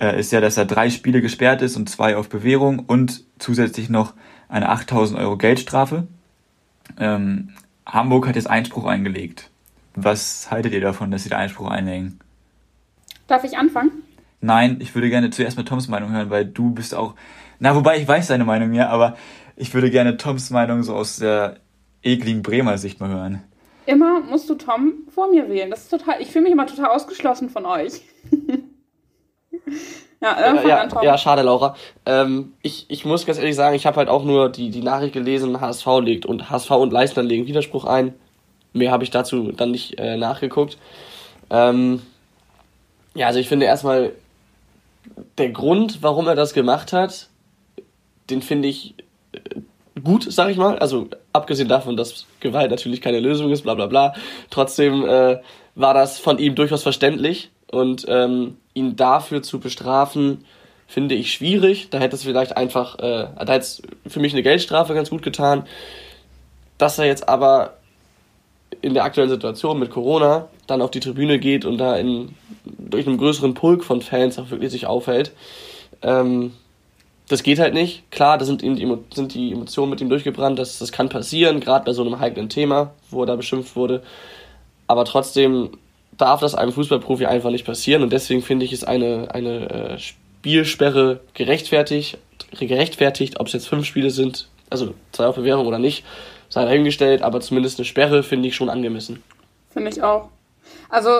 [0.00, 3.88] äh, ist ja, dass er drei Spiele gesperrt ist und zwei auf Bewährung und zusätzlich
[3.88, 4.12] noch
[4.48, 6.08] eine 8000 Euro Geldstrafe.
[6.98, 7.50] Ähm,
[7.86, 9.50] Hamburg hat jetzt Einspruch eingelegt.
[9.94, 12.18] Was haltet ihr davon, dass sie da Einspruch einlegen?
[13.28, 14.02] Darf ich anfangen?
[14.40, 17.14] Nein, ich würde gerne zuerst mal Toms Meinung hören, weil du bist auch.
[17.58, 19.16] Na, wobei ich weiß deine Meinung ja, aber
[19.56, 21.56] ich würde gerne Toms Meinung so aus der
[22.02, 23.42] ekligen Bremer Sicht mal hören.
[23.86, 25.70] Immer musst du Tom vor mir wählen.
[25.70, 26.20] Das ist total.
[26.20, 28.02] Ich fühle mich immer total ausgeschlossen von euch.
[30.20, 31.76] Ja, äh, ja, ja, schade, Laura.
[32.06, 35.12] Ähm, ich, ich muss ganz ehrlich sagen, ich habe halt auch nur die, die Nachricht
[35.12, 38.14] gelesen, HSV legt und HSV und Leistner legen Widerspruch ein.
[38.72, 40.78] Mehr habe ich dazu dann nicht äh, nachgeguckt.
[41.50, 42.00] Ähm,
[43.14, 44.12] ja, also ich finde erstmal,
[45.38, 47.28] der Grund, warum er das gemacht hat,
[48.30, 48.94] den finde ich
[49.32, 49.38] äh,
[50.02, 50.78] gut, sag ich mal.
[50.78, 54.14] Also abgesehen davon, dass Gewalt natürlich keine Lösung ist, bla bla bla.
[54.50, 55.40] Trotzdem äh,
[55.74, 60.44] war das von ihm durchaus verständlich und ähm, ihn dafür zu bestrafen,
[60.86, 61.90] finde ich schwierig.
[61.90, 65.22] Da hätte es vielleicht einfach, äh, da hätte es für mich eine Geldstrafe ganz gut
[65.22, 65.66] getan.
[66.78, 67.78] Dass er jetzt aber
[68.82, 72.34] in der aktuellen Situation mit Corona dann auf die Tribüne geht und da in,
[72.88, 75.32] durch einen größeren Pulk von Fans auch wirklich sich aufhält,
[76.02, 76.52] ähm,
[77.28, 78.08] das geht halt nicht.
[78.10, 81.84] Klar, da sind, die, sind die Emotionen mit ihm durchgebrannt, das, das kann passieren, gerade
[81.84, 84.02] bei so einem heiklen Thema, wo er da beschimpft wurde.
[84.86, 85.70] Aber trotzdem
[86.16, 89.98] darf das einem Fußballprofi einfach nicht passieren und deswegen finde ich es eine, eine äh,
[89.98, 92.18] Spielsperre gerechtfertigt,
[92.58, 96.04] gerechtfertigt, ob es jetzt fünf Spiele sind, also zwei auf Bewährung oder nicht,
[96.48, 99.22] sei dahingestellt, aber zumindest eine Sperre finde ich schon angemessen.
[99.70, 100.28] Finde ich auch.
[100.88, 101.10] Also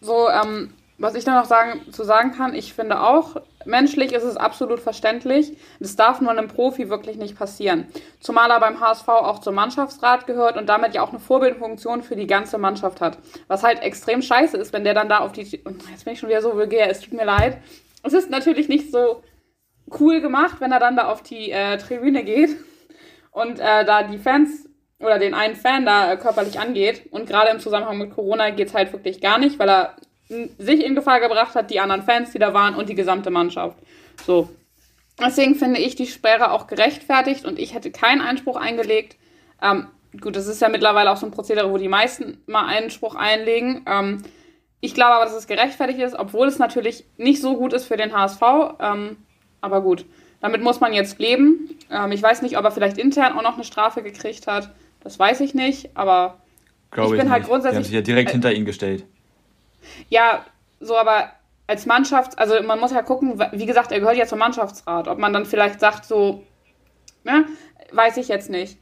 [0.00, 4.22] so, ähm, was ich da noch sagen, zu sagen kann, ich finde auch, menschlich ist
[4.22, 5.56] es absolut verständlich.
[5.78, 7.86] Das darf nur einem Profi wirklich nicht passieren.
[8.20, 12.16] Zumal er beim HSV auch zum Mannschaftsrat gehört und damit ja auch eine Vorbildfunktion für
[12.16, 13.18] die ganze Mannschaft hat.
[13.46, 15.42] Was halt extrem scheiße ist, wenn der dann da auf die.
[15.42, 17.58] Jetzt bin ich schon wieder so vulgär, es tut mir leid.
[18.02, 19.22] Es ist natürlich nicht so
[20.00, 22.56] cool gemacht, wenn er dann da auf die äh, Tribüne geht
[23.32, 27.02] und äh, da die Fans oder den einen Fan da äh, körperlich angeht.
[27.10, 29.96] Und gerade im Zusammenhang mit Corona geht es halt wirklich gar nicht, weil er
[30.28, 33.78] sich in Gefahr gebracht hat, die anderen Fans, die da waren und die gesamte Mannschaft.
[34.26, 34.48] So.
[35.20, 39.16] Deswegen finde ich die Sperre auch gerechtfertigt und ich hätte keinen Einspruch eingelegt.
[39.62, 39.86] Ähm,
[40.20, 43.84] gut, das ist ja mittlerweile auch so ein Prozedere, wo die meisten mal Einspruch einlegen.
[43.86, 44.22] Ähm,
[44.80, 47.96] ich glaube aber, dass es gerechtfertigt ist, obwohl es natürlich nicht so gut ist für
[47.96, 48.42] den HSV.
[48.80, 49.16] Ähm,
[49.60, 50.04] aber gut,
[50.40, 51.70] damit muss man jetzt leben.
[51.90, 54.70] Ähm, ich weiß nicht, ob er vielleicht intern auch noch eine Strafe gekriegt hat.
[55.00, 56.38] Das weiß ich nicht, aber
[56.90, 57.48] Glaube ich bin ich halt nicht.
[57.48, 57.72] grundsätzlich.
[57.72, 59.04] Die haben sich ja direkt äh, hinter ihn gestellt.
[60.08, 60.44] Ja,
[60.80, 61.30] so aber
[61.66, 65.08] als Mannschaft, also man muss ja gucken, wie gesagt, er gehört ja zum Mannschaftsrat.
[65.08, 66.44] Ob man dann vielleicht sagt, so,
[67.24, 67.46] ne,
[67.92, 68.78] weiß ich jetzt nicht.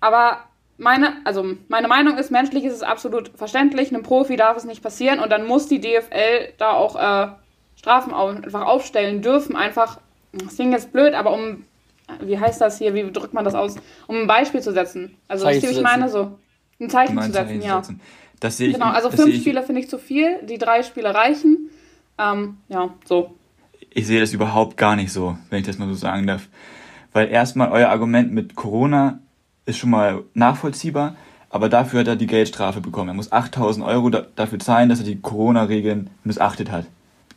[0.00, 0.38] Aber
[0.76, 4.82] meine, also meine Meinung ist, menschlich ist es absolut verständlich, einem Profi darf es nicht
[4.82, 7.32] passieren und dann muss die DFL da auch äh,
[7.76, 10.00] Strafen einfach aufstellen dürfen, einfach,
[10.32, 11.64] das klingt jetzt blöd, aber um,
[12.20, 15.16] wie heißt das hier, wie drückt man das aus, um ein Beispiel zu setzen.
[15.28, 16.38] Also, was ich meine, so,
[16.80, 17.76] ein Zeichen zu setzen, ja.
[17.76, 18.00] Setzen.
[18.40, 18.74] Das sehe ich.
[18.74, 21.70] Genau, also fünf Spiele finde ich zu viel, die drei Spiele reichen.
[22.18, 23.34] Ähm, ja, so.
[23.90, 26.48] Ich sehe das überhaupt gar nicht so, wenn ich das mal so sagen darf.
[27.12, 29.20] Weil erstmal euer Argument mit Corona
[29.66, 31.16] ist schon mal nachvollziehbar,
[31.48, 33.10] aber dafür hat er die Geldstrafe bekommen.
[33.10, 36.86] Er muss 8000 Euro da dafür zahlen, dass er die Corona-Regeln missachtet hat.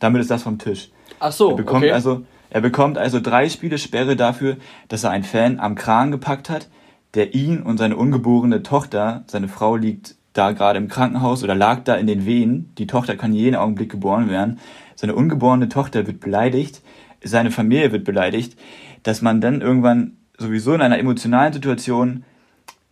[0.00, 0.90] Damit ist das vom Tisch.
[1.20, 1.92] Ach so, er bekommt okay.
[1.92, 4.56] also Er bekommt also drei Spiele Sperre dafür,
[4.88, 6.68] dass er einen Fan am Kran gepackt hat,
[7.14, 11.84] der ihn und seine ungeborene Tochter, seine Frau liegt da gerade im Krankenhaus oder lag
[11.84, 12.72] da in den Wehen.
[12.78, 14.60] Die Tochter kann jeden Augenblick geboren werden.
[14.94, 16.82] Seine ungeborene Tochter wird beleidigt,
[17.22, 18.58] seine Familie wird beleidigt,
[19.02, 22.24] dass man dann irgendwann sowieso in einer emotionalen Situation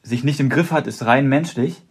[0.02, 1.82] sich nicht im Griff hat, ist rein menschlich.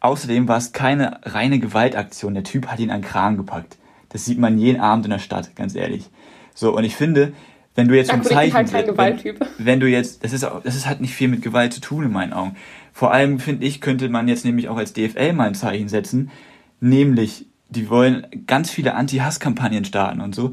[0.00, 2.34] Außerdem war es keine reine Gewaltaktion.
[2.34, 3.76] Der Typ hat ihn an Kran gepackt.
[4.08, 6.10] Das sieht man jeden Abend in der Stadt, ganz ehrlich.
[6.54, 7.32] So, und ich finde,
[7.74, 10.86] wenn du jetzt ein Zeichen, halt kein wenn, wenn du jetzt, das ist, das ist
[10.86, 12.56] halt nicht viel mit Gewalt zu tun in meinen Augen.
[12.92, 16.30] Vor allem, finde ich, könnte man jetzt nämlich auch als DFL mal ein Zeichen setzen,
[16.80, 20.52] nämlich, die wollen ganz viele Anti-Hass-Kampagnen starten und so.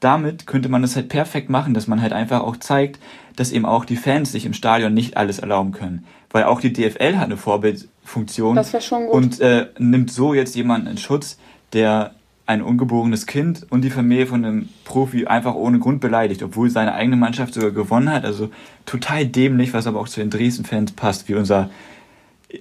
[0.00, 2.98] Damit könnte man das halt perfekt machen, dass man halt einfach auch zeigt,
[3.36, 6.06] dass eben auch die Fans sich im Stadion nicht alles erlauben können.
[6.30, 9.14] Weil auch die DFL hat eine Vorbildfunktion das schon gut.
[9.14, 11.38] und äh, nimmt so jetzt jemanden in Schutz,
[11.74, 12.14] der
[12.50, 16.94] ein ungeborenes Kind und die Familie von einem Profi einfach ohne Grund beleidigt, obwohl seine
[16.94, 18.24] eigene Mannschaft sogar gewonnen hat.
[18.24, 18.50] Also
[18.86, 21.70] total dämlich, was aber auch zu den Dresden-Fans passt, wie unser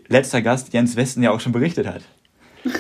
[0.07, 2.03] letzter Gast Jens Westen ja auch schon berichtet hat.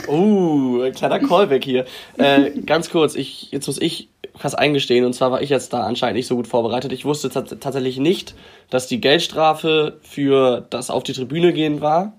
[0.07, 1.85] Oh, ein kleiner Callback hier.
[2.17, 5.81] Äh, ganz kurz, ich, jetzt muss ich krass eingestehen, und zwar war ich jetzt da
[5.85, 6.91] anscheinend nicht so gut vorbereitet.
[6.91, 8.35] Ich wusste tatsächlich nicht,
[8.69, 12.13] dass die Geldstrafe für das auf die Tribüne gehen war.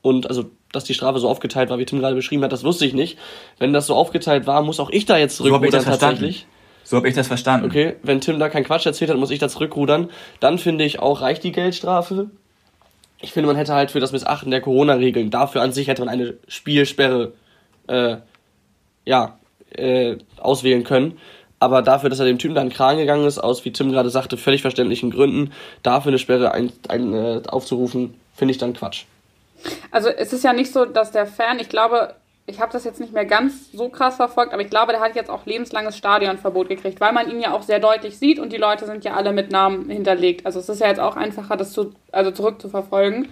[0.00, 2.86] Und also dass die Strafe so aufgeteilt war, wie Tim gerade beschrieben hat, das wusste
[2.86, 3.18] ich nicht.
[3.58, 6.46] Wenn das so aufgeteilt war, muss auch ich da jetzt zurückrudern so tatsächlich.
[6.84, 7.66] So habe ich das verstanden.
[7.66, 10.10] Okay, wenn Tim da keinen Quatsch erzählt hat, muss ich da zurückrudern.
[10.40, 12.30] Dann finde ich auch, reicht die Geldstrafe.
[13.20, 16.08] Ich finde, man hätte halt für das Missachten der Corona-Regeln, dafür an sich hätte man
[16.08, 17.32] eine Spielsperre
[17.86, 18.16] äh,
[19.04, 19.38] ja,
[19.76, 21.18] äh, auswählen können.
[21.60, 23.92] Aber dafür, dass er dem Typen da in den Kragen gegangen ist, aus, wie Tim
[23.92, 25.52] gerade sagte, völlig verständlichen Gründen,
[25.84, 29.04] dafür eine Sperre ein, ein, äh, aufzurufen, finde ich dann Quatsch.
[29.90, 32.14] Also es ist ja nicht so, dass der Fan, ich glaube,
[32.46, 35.14] ich habe das jetzt nicht mehr ganz so krass verfolgt, aber ich glaube, der hat
[35.14, 38.56] jetzt auch lebenslanges Stadionverbot gekriegt, weil man ihn ja auch sehr deutlich sieht und die
[38.56, 40.44] Leute sind ja alle mit Namen hinterlegt.
[40.44, 43.28] Also es ist ja jetzt auch einfacher, das zu, also zurückzuverfolgen.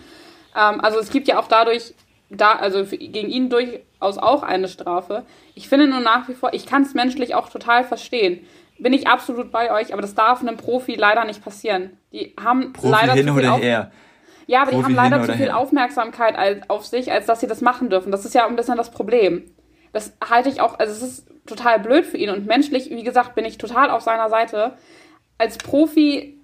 [0.56, 1.94] Ähm, also es gibt ja auch dadurch,
[2.30, 5.24] da, also gegen ihn durchaus auch eine Strafe.
[5.56, 8.46] Ich finde nur nach wie vor, ich kann es menschlich auch total verstehen.
[8.78, 11.98] Bin ich absolut bei euch, aber das darf einem Profi leider nicht passieren.
[12.12, 13.90] Die haben Profi leider hin oder her.
[14.50, 15.56] Ja, aber die haben leider zu viel her.
[15.56, 18.10] Aufmerksamkeit als, auf sich, als dass sie das machen dürfen.
[18.10, 19.44] Das ist ja ein bisschen das Problem.
[19.92, 23.36] Das halte ich auch, also es ist total blöd für ihn und menschlich, wie gesagt,
[23.36, 24.72] bin ich total auf seiner Seite.
[25.38, 26.36] Als Profi,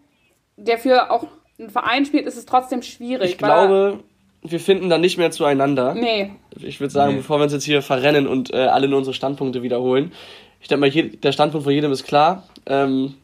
[0.57, 1.27] der für auch
[1.59, 3.33] einen Verein spielt, ist es trotzdem schwierig.
[3.33, 3.99] Ich glaube,
[4.41, 5.95] wir finden da nicht mehr zueinander.
[5.95, 6.31] Nee.
[6.61, 7.19] Ich würde sagen, nee.
[7.19, 10.13] bevor wir uns jetzt hier verrennen und äh, alle nur unsere Standpunkte wiederholen,
[10.61, 12.45] ich denke mal, der Standpunkt von jedem ist klar.
[12.67, 13.15] Ähm,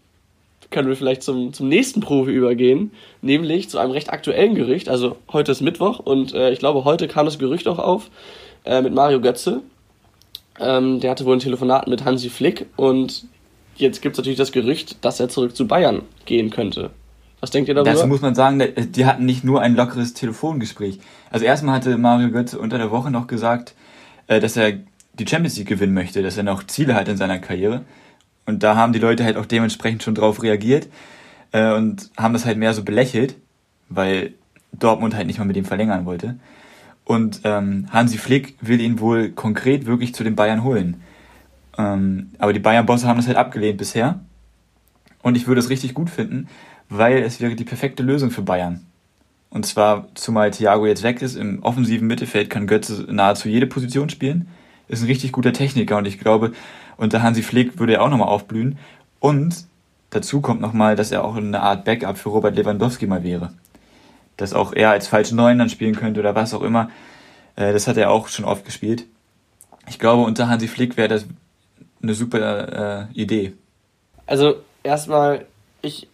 [0.73, 4.89] können wir vielleicht zum, zum nächsten Profi übergehen, nämlich zu einem recht aktuellen Gerücht.
[4.89, 8.11] Also heute ist Mittwoch und äh, ich glaube, heute kam das Gerücht auch auf
[8.65, 9.63] äh, mit Mario Götze.
[10.59, 13.25] Ähm, der hatte wohl ein Telefonat mit Hansi Flick und
[13.77, 16.91] jetzt gibt es natürlich das Gerücht, dass er zurück zu Bayern gehen könnte.
[17.41, 17.93] Was denkt ihr darüber?
[17.93, 21.01] Dazu muss man sagen, die hatten nicht nur ein lockeres Telefongespräch.
[21.31, 23.75] Also erstmal hatte Mario Götze unter der Woche noch gesagt,
[24.29, 24.75] äh, dass er
[25.15, 27.83] die Champions League gewinnen möchte, dass er noch Ziele hat in seiner Karriere.
[28.47, 30.89] Und da haben die Leute halt auch dementsprechend schon drauf reagiert
[31.53, 33.37] äh, und haben das halt mehr so belächelt,
[33.89, 34.35] weil
[34.73, 36.37] Dortmund halt nicht mal mit ihm verlängern wollte.
[37.05, 41.03] Und ähm, Hansi Flick will ihn wohl konkret wirklich zu den Bayern holen.
[41.79, 44.21] Ähm, aber die Bayern-Bosse haben das halt abgelehnt bisher.
[45.23, 46.49] Und ich würde es richtig gut finden,
[46.89, 48.87] weil es wäre die perfekte Lösung für Bayern.
[49.51, 54.09] Und zwar, zumal Thiago jetzt weg ist, im offensiven Mittelfeld kann Götze nahezu jede Position
[54.09, 54.49] spielen.
[54.89, 56.53] Ist ein richtig guter Techniker und ich glaube,
[56.97, 58.79] unter Hansi Flick würde er auch nochmal aufblühen.
[59.21, 59.65] Und
[60.11, 63.53] dazu kommt nochmal, dass er auch eine Art Backup für Robert Lewandowski mal wäre.
[64.37, 66.91] Dass auch er als falschen Neuen dann spielen könnte oder was auch immer.
[67.57, 69.07] Äh, das hat er auch schon oft gespielt.
[69.89, 71.27] Ich glaube, unter Hansi Flick wäre das
[72.03, 73.55] eine super äh, Idee.
[74.27, 75.47] Also erstmal,
[75.83, 76.09] ich,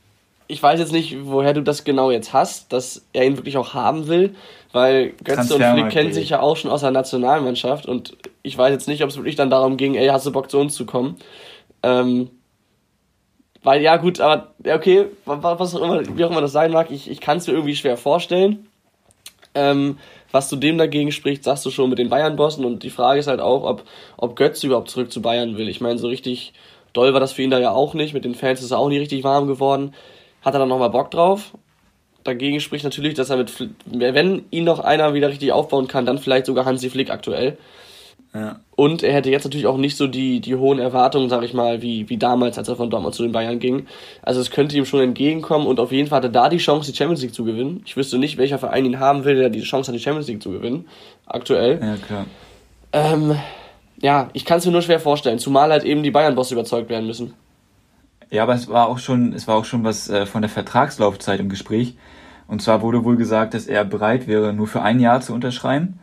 [0.49, 3.75] ich weiß jetzt nicht, woher du das genau jetzt hast, dass er ihn wirklich auch
[3.75, 4.35] haben will,
[4.73, 8.73] weil Götze und Flick kennen sich ja auch schon aus der Nationalmannschaft und ich weiß
[8.73, 10.87] jetzt nicht, ob es wirklich dann darum ging, ey, hast du Bock zu uns zu
[10.87, 11.17] kommen?
[11.83, 12.31] Ähm,
[13.63, 17.11] weil ja gut, aber okay, was auch immer, wie auch immer das sein mag, ich,
[17.11, 18.67] ich kann es mir irgendwie schwer vorstellen.
[19.55, 19.99] Ähm,
[20.31, 23.27] was zu dem dagegen spricht, sagst du schon mit den Bayern-Bossen und die Frage ist
[23.27, 23.85] halt auch, ob,
[24.17, 25.69] ob Götze überhaupt zurück zu Bayern will.
[25.69, 26.53] Ich meine, so richtig
[26.93, 28.89] doll war das für ihn da ja auch nicht, mit den Fans ist er auch
[28.89, 29.95] nie richtig warm geworden.
[30.49, 31.53] Hat er dann nochmal Bock drauf?
[32.25, 33.53] Dagegen spricht natürlich, dass er mit,
[33.85, 37.59] wenn ihn noch einer wieder richtig aufbauen kann, dann vielleicht sogar Hansi Flick aktuell.
[38.33, 38.61] Ja.
[38.75, 41.83] Und er hätte jetzt natürlich auch nicht so die, die hohen Erwartungen, sag ich mal,
[41.83, 43.87] wie, wie damals, als er von Dortmund zu den Bayern ging.
[44.23, 46.91] Also es könnte ihm schon entgegenkommen und auf jeden Fall hat er da die Chance,
[46.91, 47.83] die Champions League zu gewinnen.
[47.85, 50.43] Ich wüsste nicht, welcher Verein ihn haben will, der die Chance hat, die Champions League
[50.43, 50.89] zu gewinnen.
[51.27, 51.79] Aktuell.
[51.79, 52.25] Ja, klar.
[52.95, 53.37] Ähm,
[54.01, 57.07] ja, ich kann es mir nur schwer vorstellen, zumal halt eben die Bayern-Bosse überzeugt werden
[57.07, 57.35] müssen.
[58.31, 61.41] Ja, aber es war auch schon, es war auch schon was äh, von der Vertragslaufzeit
[61.41, 61.97] im Gespräch.
[62.47, 65.99] Und zwar wurde wohl gesagt, dass er bereit wäre, nur für ein Jahr zu unterschreiben.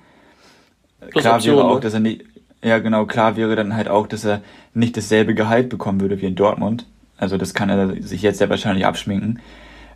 [1.00, 2.24] Plus klar Option, wäre auch, dass er nicht,
[2.64, 4.42] ja genau, klar wäre dann halt auch, dass er
[4.74, 6.86] nicht dasselbe Gehalt bekommen würde wie in Dortmund.
[7.18, 9.40] Also das kann er sich jetzt sehr wahrscheinlich abschminken.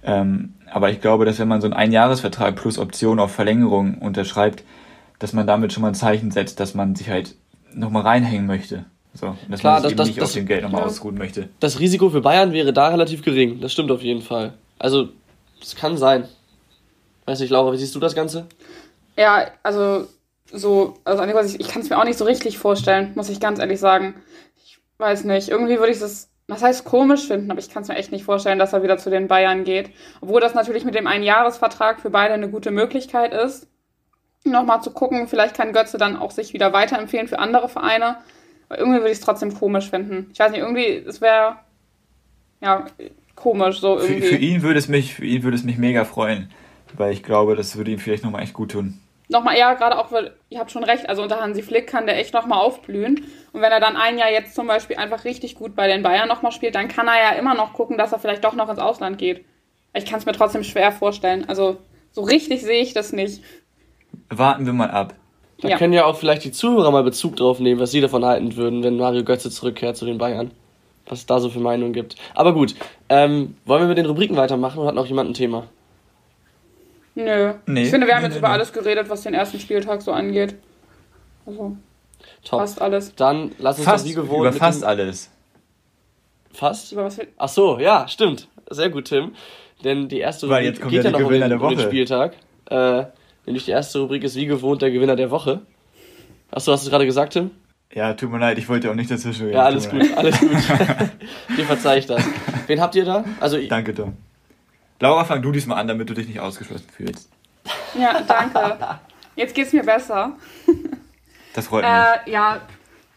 [0.04, 4.64] Ähm, aber ich glaube, dass wenn man so einen Einjahresvertrag plus Option auf Verlängerung unterschreibt,
[5.20, 7.36] dass man damit schon mal ein Zeichen setzt, dass man sich halt
[7.74, 8.86] nochmal reinhängen möchte.
[9.14, 10.88] So, dass Klar, man sich das, eben das, nicht das, auf dem Geld nochmal ja.
[10.88, 11.50] ausruhen möchte.
[11.60, 13.60] Das Risiko für Bayern wäre da relativ gering.
[13.60, 14.54] Das stimmt auf jeden Fall.
[14.78, 15.10] Also,
[15.62, 16.28] es kann sein.
[17.26, 18.48] Weiß nicht, Laura, wie siehst du das Ganze?
[19.18, 20.08] Ja, also
[20.52, 23.60] so, also ich, ich kann es mir auch nicht so richtig vorstellen, muss ich ganz
[23.60, 24.16] ehrlich sagen.
[24.64, 27.90] Ich weiß nicht, irgendwie würde ich das, was heißt komisch finden, aber ich kann es
[27.90, 29.92] mir echt nicht vorstellen, dass er wieder zu den Bayern geht.
[30.22, 33.68] Obwohl das natürlich mit dem Einjahresvertrag für beide eine gute Möglichkeit ist.
[34.46, 38.18] Nochmal zu gucken, vielleicht kann Götze dann auch sich wieder weiterempfehlen für andere Vereine.
[38.70, 40.30] Aber irgendwie würde ich es trotzdem komisch finden.
[40.32, 41.58] Ich weiß nicht, irgendwie, es wäre
[42.62, 42.86] ja
[43.36, 44.22] komisch so irgendwie.
[44.22, 46.52] Für, für, ihn würde es mich, für ihn würde es mich mega freuen,
[46.96, 49.00] weil ich glaube, das würde ihm vielleicht nochmal echt gut tun.
[49.32, 52.18] Nochmal, ja, gerade auch, weil ihr habt schon recht, also unter Hansi Flick kann der
[52.18, 53.26] echt nochmal aufblühen.
[53.54, 56.28] Und wenn er dann ein Jahr jetzt zum Beispiel einfach richtig gut bei den Bayern
[56.28, 58.80] nochmal spielt, dann kann er ja immer noch gucken, dass er vielleicht doch noch ins
[58.80, 59.46] Ausland geht.
[59.94, 61.48] Ich kann es mir trotzdem schwer vorstellen.
[61.48, 61.78] Also
[62.12, 63.44] so richtig sehe ich das nicht.
[64.30, 65.14] Warten wir mal ab.
[65.62, 65.78] Da ja.
[65.78, 68.84] können ja auch vielleicht die Zuhörer mal Bezug drauf nehmen, was sie davon halten würden,
[68.84, 70.52] wenn Mario Götze zurückkehrt zu den Bayern.
[71.06, 72.16] Was es da so für Meinungen gibt.
[72.36, 72.76] Aber gut,
[73.10, 75.68] ähm, wollen wir mit den Rubriken weitermachen oder hat noch jemand ein Thema?
[77.16, 77.54] Nö.
[77.66, 80.02] Nee, ich finde, wir haben nee, jetzt nee, über alles geredet, was den ersten Spieltag
[80.02, 80.56] so angeht.
[81.46, 81.76] Also.
[82.44, 82.60] Top.
[82.60, 83.16] Fast alles.
[83.16, 84.42] Dann lass uns fast, das wie gewohnt.
[84.42, 85.30] Über fast alles.
[86.54, 86.92] Fast?
[86.92, 88.48] Über was Ach so, ja, stimmt.
[88.70, 89.34] Sehr gut, Tim.
[89.84, 92.36] Denn die erste Weil Rubrik geht ja, ja noch um den, um den, Spieltag.
[92.70, 93.06] Äh,
[93.50, 95.62] nämlich die erste Rubrik ist wie gewohnt der Gewinner der Woche.
[96.52, 97.52] Achso, hast du gerade gesagt, Tim?
[97.92, 99.58] Ja, tut mir leid, ich wollte auch nicht dazwischen reden.
[99.58, 100.52] Ja, alles gut, alles gut.
[101.58, 102.24] Dir verzeih ich das.
[102.68, 103.24] Wen habt ihr da?
[103.40, 104.14] Also, Danke, Tom.
[105.00, 107.30] Laura, fang du diesmal an, damit du dich nicht ausgeschlossen fühlst.
[108.00, 108.78] Ja, danke.
[109.36, 110.34] Jetzt geht's mir besser.
[111.54, 111.92] Das freut mich.
[111.92, 112.62] Äh, ja,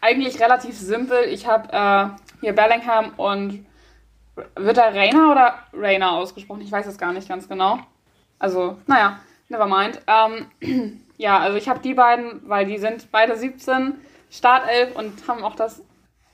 [0.01, 1.17] eigentlich relativ simpel.
[1.29, 3.65] Ich habe äh, hier Bellingham und
[4.55, 6.61] wird da Rainer oder Rainer ausgesprochen?
[6.61, 7.79] Ich weiß es gar nicht ganz genau.
[8.39, 9.19] Also, naja,
[9.53, 10.01] never mind.
[10.07, 13.93] Ähm, ja, also ich habe die beiden, weil die sind beide 17,
[14.29, 15.81] Startelf und haben auch das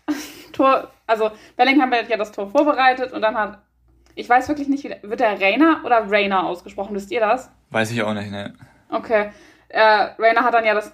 [0.54, 3.60] Tor, also Bellingham hat ja das Tor vorbereitet und dann hat
[4.20, 6.94] ich weiß wirklich nicht, wie, wird der Rainer oder Rainer ausgesprochen?
[6.94, 7.50] Wisst ihr das?
[7.70, 8.54] Weiß ich auch nicht, ne.
[8.90, 9.30] Okay.
[9.70, 9.82] Äh,
[10.20, 10.92] Rainer hat dann ja das,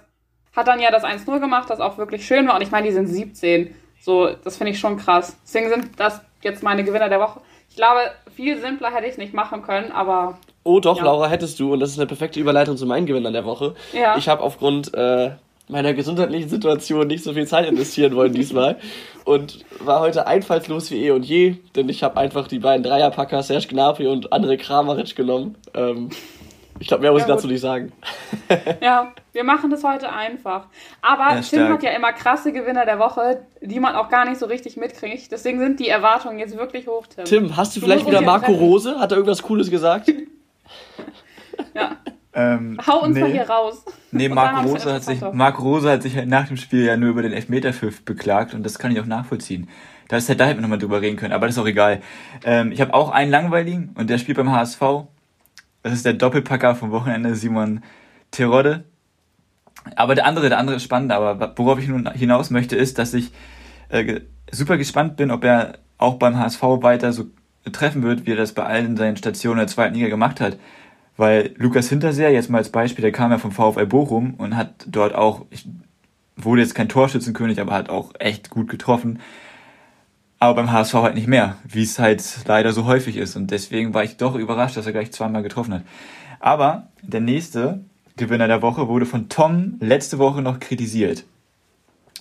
[0.54, 2.54] hat dann ja das 1-0 gemacht, das auch wirklich schön war.
[2.54, 3.74] Und ich meine, die sind 17.
[4.00, 5.36] So, das finde ich schon krass.
[5.42, 7.40] Deswegen sind das jetzt meine Gewinner der Woche.
[7.68, 10.38] Ich glaube, viel simpler hätte ich es nicht machen können, aber.
[10.66, 11.04] Oh doch, ja.
[11.04, 11.72] Laura, hättest du.
[11.72, 13.74] Und das ist eine perfekte Überleitung zu meinen Gewinnern der Woche.
[13.92, 14.16] Ja.
[14.16, 15.30] Ich habe aufgrund äh,
[15.68, 18.76] meiner gesundheitlichen Situation nicht so viel Zeit investieren wollen diesmal
[19.24, 23.44] und war heute einfallslos wie eh und je, denn ich habe einfach die beiden Dreierpacker
[23.44, 25.54] Serge Gnabry und André Kramaric genommen.
[25.74, 26.10] Ähm,
[26.80, 27.92] ich glaube, mehr muss ja, ich dazu nicht sagen.
[28.82, 30.66] ja, wir machen das heute einfach.
[31.00, 34.38] Aber ja, Tim hat ja immer krasse Gewinner der Woche, die man auch gar nicht
[34.38, 35.30] so richtig mitkriegt.
[35.30, 37.24] Deswegen sind die Erwartungen jetzt wirklich hoch, Tim.
[37.24, 38.98] Tim, hast du, du vielleicht wieder Marco Rose?
[38.98, 40.12] Hat er irgendwas Cooles gesagt?
[41.74, 41.96] ja.
[42.36, 43.22] Ähm, Hau uns nee.
[43.22, 43.82] mal hier raus.
[44.12, 47.08] Nee, Marco Rose, hat sich, Marco Rose hat sich halt nach dem Spiel ja nur
[47.08, 49.68] über den Elfmeterpfiff beklagt und das kann ich auch nachvollziehen.
[50.08, 52.02] Da, ist halt, da hätten wir nochmal drüber reden können, aber das ist auch egal.
[52.44, 54.80] Ähm, ich habe auch einen langweiligen und der spielt beim HSV.
[55.82, 57.82] Das ist der Doppelpacker vom Wochenende, Simon
[58.30, 58.84] Terodde.
[59.94, 63.14] Aber der andere, der andere ist spannend, aber worauf ich nun hinaus möchte, ist, dass
[63.14, 63.32] ich
[63.88, 67.26] äh, super gespannt bin, ob er auch beim HSV weiter so
[67.72, 70.58] treffen wird, wie er das bei allen seinen Stationen der zweiten Liga gemacht hat.
[71.16, 74.86] Weil Lukas Hinterseher, jetzt mal als Beispiel, der kam ja vom VfL Bochum und hat
[74.86, 75.66] dort auch, ich,
[76.36, 79.20] wurde jetzt kein Torschützenkönig, aber hat auch echt gut getroffen.
[80.38, 83.36] Aber beim HSV halt nicht mehr, wie es halt leider so häufig ist.
[83.36, 85.82] Und deswegen war ich doch überrascht, dass er gleich zweimal getroffen hat.
[86.40, 87.80] Aber der nächste
[88.16, 91.24] Gewinner der Woche wurde von Tom letzte Woche noch kritisiert.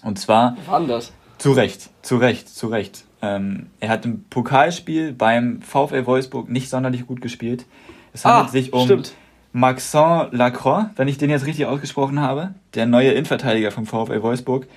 [0.01, 0.55] Und zwar.
[0.69, 1.11] Anders.
[1.37, 3.03] Zu Recht, zu Recht, zu Recht.
[3.25, 7.65] Ähm, er hat im Pokalspiel beim VfL Wolfsburg nicht sonderlich gut gespielt.
[8.13, 9.13] Es handelt ah, sich um stimmt.
[9.51, 14.67] Maxence Lacroix, wenn ich den jetzt richtig ausgesprochen habe, der neue Innenverteidiger vom VfL Wolfsburg.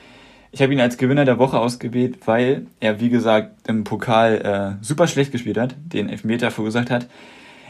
[0.51, 4.85] Ich habe ihn als Gewinner der Woche ausgewählt, weil er, wie gesagt, im Pokal äh,
[4.85, 7.07] super schlecht gespielt hat, den Elfmeter verursacht hat.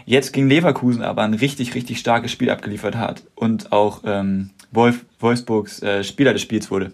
[0.07, 5.05] Jetzt gegen Leverkusen aber ein richtig, richtig starkes Spiel abgeliefert hat und auch ähm, Wolf,
[5.19, 6.93] Wolfsburgs äh, Spieler des Spiels wurde.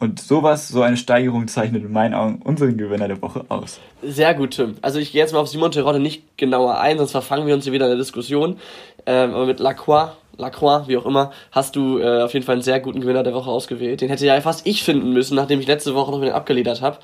[0.00, 3.80] Und sowas, so eine Steigerung zeichnet in meinen Augen unseren Gewinner der Woche aus.
[4.02, 4.76] Sehr gut, Tim.
[4.80, 7.64] Also ich gehe jetzt mal auf Simon Terodde nicht genauer ein, sonst verfangen wir uns
[7.64, 8.58] hier wieder in der Diskussion.
[9.04, 12.62] Ähm, aber mit Lacroix, Lacroix, wie auch immer, hast du äh, auf jeden Fall einen
[12.62, 14.00] sehr guten Gewinner der Woche ausgewählt.
[14.00, 16.96] Den hätte ja fast ich finden müssen, nachdem ich letzte Woche noch wieder abgeledert habe.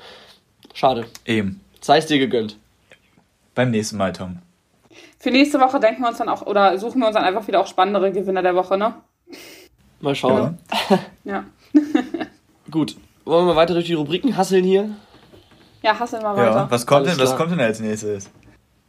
[0.73, 1.05] Schade.
[1.23, 1.61] Eben.
[1.81, 2.57] Sei es dir gegönnt.
[3.53, 4.39] Beim nächsten Mal, Tom.
[5.19, 7.59] Für nächste Woche denken wir uns dann auch, oder suchen wir uns dann einfach wieder
[7.59, 8.95] auch spannendere Gewinner der Woche, ne?
[9.99, 10.57] Mal schauen.
[11.23, 11.43] Ja.
[12.69, 12.95] Gut.
[13.25, 14.89] Wollen wir mal weiter durch die Rubriken hasseln hier?
[15.83, 16.55] Ja, hasseln wir weiter.
[16.55, 18.29] Ja, was kommt, denn, was kommt denn als nächstes?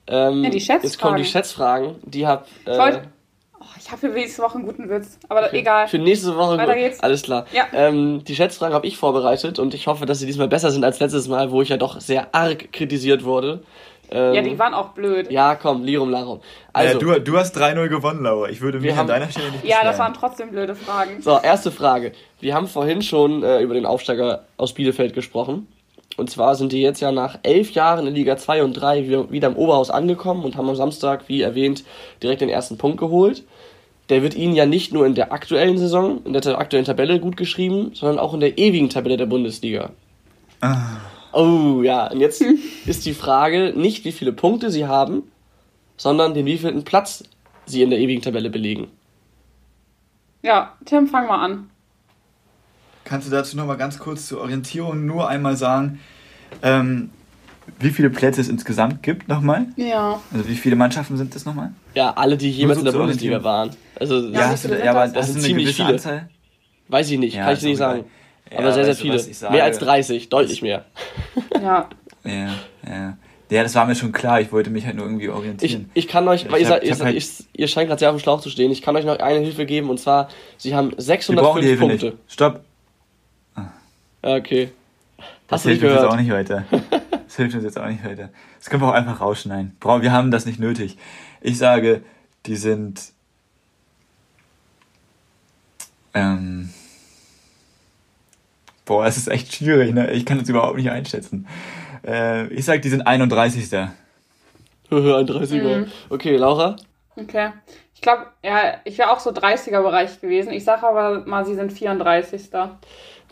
[0.07, 0.83] Ähm, ja, die Schätzfragen.
[0.83, 1.95] Jetzt kommen die Schätzfragen.
[2.05, 2.47] Die hab.
[2.65, 3.01] Äh,
[3.61, 5.59] oh, ich habe für nächste Woche einen guten Witz, aber okay.
[5.59, 5.89] egal.
[5.89, 6.83] Für nächste Woche Weiter gut.
[6.83, 7.01] geht's.
[7.01, 7.47] Alles klar.
[7.53, 7.67] Ja.
[7.73, 10.99] Ähm, die Schätzfragen habe ich vorbereitet und ich hoffe, dass sie diesmal besser sind als
[10.99, 13.63] letztes Mal, wo ich ja doch sehr arg kritisiert wurde.
[14.11, 15.31] Ähm, ja, die waren auch blöd.
[15.31, 16.41] Ja, komm, Lirum Larum.
[16.73, 18.49] Also, ja, du, du hast 3-0 gewonnen, Laura.
[18.49, 21.21] Ich würde mich haben, an deiner Stelle nicht Ja, das waren trotzdem blöde Fragen.
[21.21, 22.13] So, erste Frage.
[22.41, 25.69] Wir haben vorhin schon äh, über den Aufsteiger aus Bielefeld gesprochen.
[26.17, 29.49] Und zwar sind die jetzt ja nach elf Jahren in Liga 2 und 3 wieder
[29.49, 31.85] im Oberhaus angekommen und haben am Samstag, wie erwähnt,
[32.23, 33.45] direkt den ersten Punkt geholt.
[34.09, 37.37] der wird Ihnen ja nicht nur in der aktuellen Saison, in der aktuellen Tabelle gut
[37.37, 39.91] geschrieben, sondern auch in der ewigen Tabelle der Bundesliga.
[40.61, 40.97] Ah.
[41.33, 42.43] Oh ja, und jetzt
[42.87, 45.23] ist die Frage nicht, wie viele Punkte Sie haben,
[45.97, 47.25] sondern den wievielten Platz
[47.67, 48.89] Sie in der ewigen Tabelle belegen.
[50.43, 51.71] Ja, Tim, fang mal an.
[53.05, 56.01] Kannst du dazu noch mal ganz kurz zur Orientierung nur einmal sagen,
[56.63, 57.11] ähm,
[57.79, 59.67] wie viele Plätze es insgesamt gibt nochmal?
[59.77, 60.21] Ja.
[60.33, 61.73] Also wie viele Mannschaften sind das nochmal?
[61.95, 63.71] Ja, alle, die jemals so in der Bundesliga waren.
[63.99, 65.89] Also ja, ja, du, ja aber das, das sind ziemlich viele.
[65.89, 66.29] Anzahl?
[66.89, 68.05] Weiß ich nicht, ja, kann ich dir nicht sagen.
[68.51, 69.51] Ja, aber sehr, sehr viele.
[69.51, 70.85] Mehr als 30, deutlich mehr.
[71.61, 71.89] Ja.
[72.25, 72.55] Ja,
[72.87, 73.17] ja.
[73.51, 74.41] Ja, das war mir schon klar.
[74.41, 75.91] Ich wollte mich halt nur irgendwie orientieren.
[75.95, 77.23] Ich, ich kann euch, weil ihr, hab, ihr, halt ihr,
[77.55, 78.71] ihr, scheint gerade sehr auf dem Schlauch zu stehen.
[78.71, 80.29] Ich kann euch noch eine Hilfe geben und zwar,
[80.59, 82.07] sie haben 605 Punkte.
[82.07, 82.17] Nicht.
[82.29, 82.61] Stopp.
[83.55, 83.69] Ah.
[84.23, 84.71] Okay.
[85.49, 86.65] Das Hast hilft uns jetzt auch nicht weiter.
[87.11, 88.29] Das hilft uns jetzt auch nicht weiter.
[88.59, 89.77] Das können wir auch einfach rausschneiden.
[89.81, 90.99] Wir haben das nicht nötig.
[91.41, 92.03] Ich sage,
[92.47, 93.13] die sind.
[96.13, 96.71] Ähm,
[98.89, 100.11] boah, es ist echt schwierig, ne?
[100.13, 101.47] Ich kann das überhaupt nicht einschätzen.
[102.05, 103.65] Äh, ich sag, die sind 31.
[103.65, 103.89] 31er.
[104.91, 105.93] Mhm.
[106.09, 106.77] Okay, Laura?
[107.15, 107.51] Okay.
[107.95, 110.51] Ich glaube, ja, ich wäre auch so 30er-Bereich gewesen.
[110.51, 112.49] Ich sage aber mal, sie sind 34.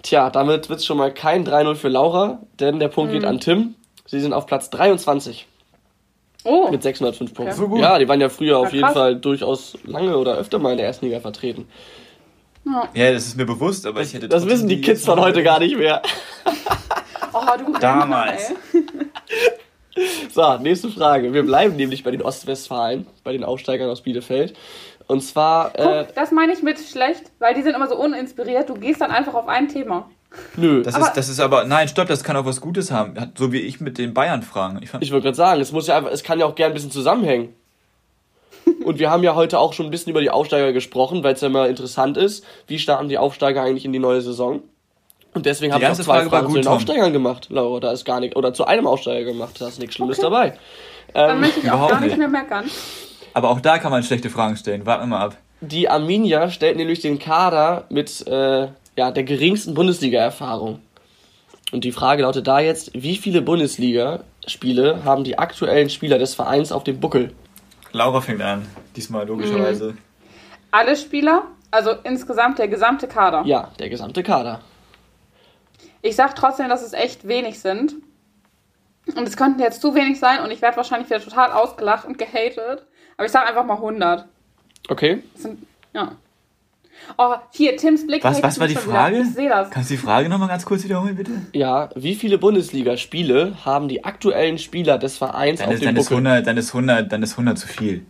[0.02, 3.16] Tja, damit wird es schon mal kein 3-0 für Laura, denn der Punkt mhm.
[3.16, 3.74] geht an Tim.
[4.04, 5.46] Sie sind auf Platz 23.
[6.44, 6.68] Oh.
[6.70, 7.52] Mit 605 Punkten.
[7.52, 7.60] Okay.
[7.62, 7.80] So gut.
[7.80, 10.76] Ja, die waren ja früher ja, auf jeden Fall durchaus lange oder öfter mal in
[10.76, 11.66] der ersten Liga vertreten.
[12.66, 15.42] Ja, ja das ist mir bewusst, aber ich hätte Das wissen die Kids von heute
[15.42, 16.02] gar nicht mehr.
[17.32, 18.52] oh, du Damals.
[20.32, 21.32] so, nächste Frage.
[21.32, 24.54] Wir bleiben nämlich bei den Ostwestfalen, bei den Aufsteigern aus Bielefeld.
[25.06, 25.70] Und zwar.
[25.70, 28.68] Guck, äh, das meine ich mit schlecht, weil die sind immer so uninspiriert.
[28.68, 30.10] Du gehst dann einfach auf ein Thema.
[30.56, 30.82] Nö.
[30.82, 33.14] Das aber ist, das ist aber, nein, stopp, das kann auch was Gutes haben.
[33.38, 34.80] So wie ich mit den Bayern fragen.
[34.82, 36.74] Ich, ich wollte gerade sagen, es muss ja einfach, es kann ja auch gern ein
[36.74, 37.54] bisschen zusammenhängen.
[38.84, 41.40] Und wir haben ja heute auch schon ein bisschen über die Aufsteiger gesprochen, weil es
[41.40, 44.62] ja immer interessant ist, wie starten die Aufsteiger eigentlich in die neue Saison.
[45.34, 46.74] Und deswegen habe ich auch zwei Frage Fragen gut, zu den Tom.
[46.74, 47.80] Aufsteigern gemacht, Laura.
[47.80, 50.30] Da ist gar nicht, oder zu einem Aufsteiger gemacht, da ist nichts Schlimmes okay.
[50.30, 50.58] dabei.
[51.12, 52.64] Dann ähm, möchte ich auch gar nicht mehr meckern.
[53.34, 54.86] Aber auch da kann man schlechte Fragen stellen.
[54.86, 55.36] Warten wir mal ab.
[55.60, 60.80] Die Arminia stellt nämlich den Kader mit äh, ja, der geringsten Bundesliga-Erfahrung.
[61.72, 66.72] Und die Frage lautet da jetzt, wie viele Bundesliga-Spiele haben die aktuellen Spieler des Vereins
[66.72, 67.32] auf dem Buckel?
[67.96, 69.92] Laura fängt an, diesmal logischerweise.
[69.92, 69.98] Mhm.
[70.70, 71.44] Alle Spieler?
[71.70, 73.42] Also insgesamt der gesamte Kader?
[73.44, 74.60] Ja, der gesamte Kader.
[76.02, 77.94] Ich sag trotzdem, dass es echt wenig sind.
[79.14, 82.18] Und es könnten jetzt zu wenig sein und ich werde wahrscheinlich wieder total ausgelacht und
[82.18, 82.86] gehatet.
[83.16, 84.26] Aber ich sag einfach mal 100.
[84.88, 85.22] Okay.
[85.34, 86.12] Das sind, ja.
[87.18, 88.22] Oh, hier, Tims Blick.
[88.24, 89.20] Was, was war die Frage?
[89.20, 89.70] Ich sehe das.
[89.70, 91.30] Kannst du die Frage nochmal ganz kurz wiederholen, bitte?
[91.52, 95.94] Ja, wie viele Bundesligaspiele haben die aktuellen Spieler des Vereins dann auf ist, dem dann
[95.94, 96.18] Buckel?
[96.18, 98.04] Ist 100, dann, ist 100, dann ist 100 zu viel.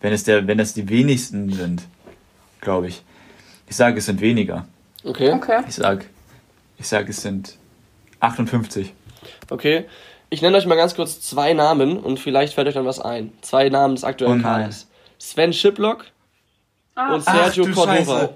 [0.00, 1.82] Wenn es, der, wenn das die wenigsten sind,
[2.60, 3.02] glaube ich.
[3.68, 4.66] Ich sage, es sind weniger.
[5.04, 5.32] Okay.
[5.32, 5.62] okay.
[5.68, 6.04] Ich sage,
[6.78, 7.56] ich sag, es sind
[8.20, 8.92] 58.
[9.50, 9.84] Okay.
[10.28, 13.32] Ich nenne euch mal ganz kurz zwei Namen und vielleicht fällt euch dann was ein.
[13.42, 14.88] Zwei Namen des aktuellen oh Kaders.
[15.18, 16.06] Sven Schiplock
[16.96, 17.14] Ah.
[17.14, 18.30] Und Sergio Ach, Cordova.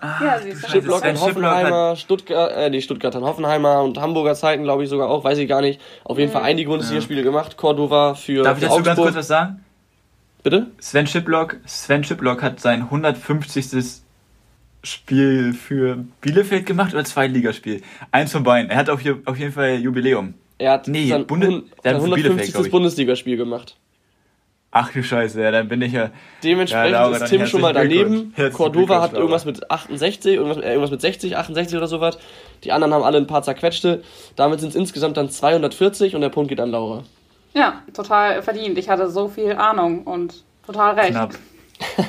[0.00, 4.90] Ah, ja, Schiplock in Hoffenheimer, Stuttgart, äh, die Stuttgarter Hoffenheimer und Hamburger Zeiten, glaube ich
[4.90, 5.80] sogar auch, weiß ich gar nicht.
[6.04, 6.34] Auf jeden mhm.
[6.34, 7.24] Fall einige Bundesliga-Spiele ja.
[7.24, 7.56] gemacht.
[7.56, 8.42] Cordova für.
[8.42, 8.96] Darf ich dazu Augsburg.
[8.96, 9.64] ganz kurz was sagen?
[10.42, 10.66] Bitte?
[10.78, 14.02] Sven Schiplock, Sven Schiplock hat sein 150.
[14.82, 17.82] Spiel für Bielefeld gemacht oder Zweitligaspiel?
[18.12, 18.70] Eins von beiden.
[18.70, 20.34] Er hat auf, auf jeden Fall Jubiläum.
[20.58, 22.70] Er hat nee, sein, Bunde, sein 150.
[22.70, 23.76] Bundesligaspiel gemacht.
[24.78, 26.10] Ach du Scheiße, ja, dann bin ich ja.
[26.44, 28.34] Dementsprechend ja, Laura, ist Tim schon mal daneben.
[28.52, 32.18] Cordova hat irgendwas mit 68, irgendwas, äh, irgendwas mit 60, 68 oder sowas.
[32.62, 34.02] Die anderen haben alle ein paar zerquetschte.
[34.34, 37.04] Damit sind es insgesamt dann 240 und der Punkt geht an Laura.
[37.54, 38.76] Ja, total verdient.
[38.76, 41.12] Ich hatte so viel Ahnung und total recht.
[41.12, 41.34] Knapp.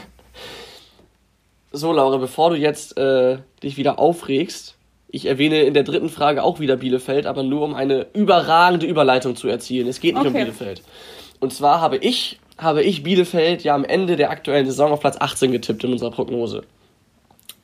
[1.71, 4.75] so, Laura, bevor du jetzt äh, dich wieder aufregst,
[5.07, 9.37] ich erwähne in der dritten Frage auch wieder Bielefeld, aber nur um eine überragende Überleitung
[9.37, 9.87] zu erzielen.
[9.87, 10.27] Es geht nicht okay.
[10.27, 10.81] um Bielefeld.
[11.39, 15.17] Und zwar habe ich habe ich Bielefeld ja am Ende der aktuellen Saison auf Platz
[15.19, 16.63] 18 getippt in unserer Prognose.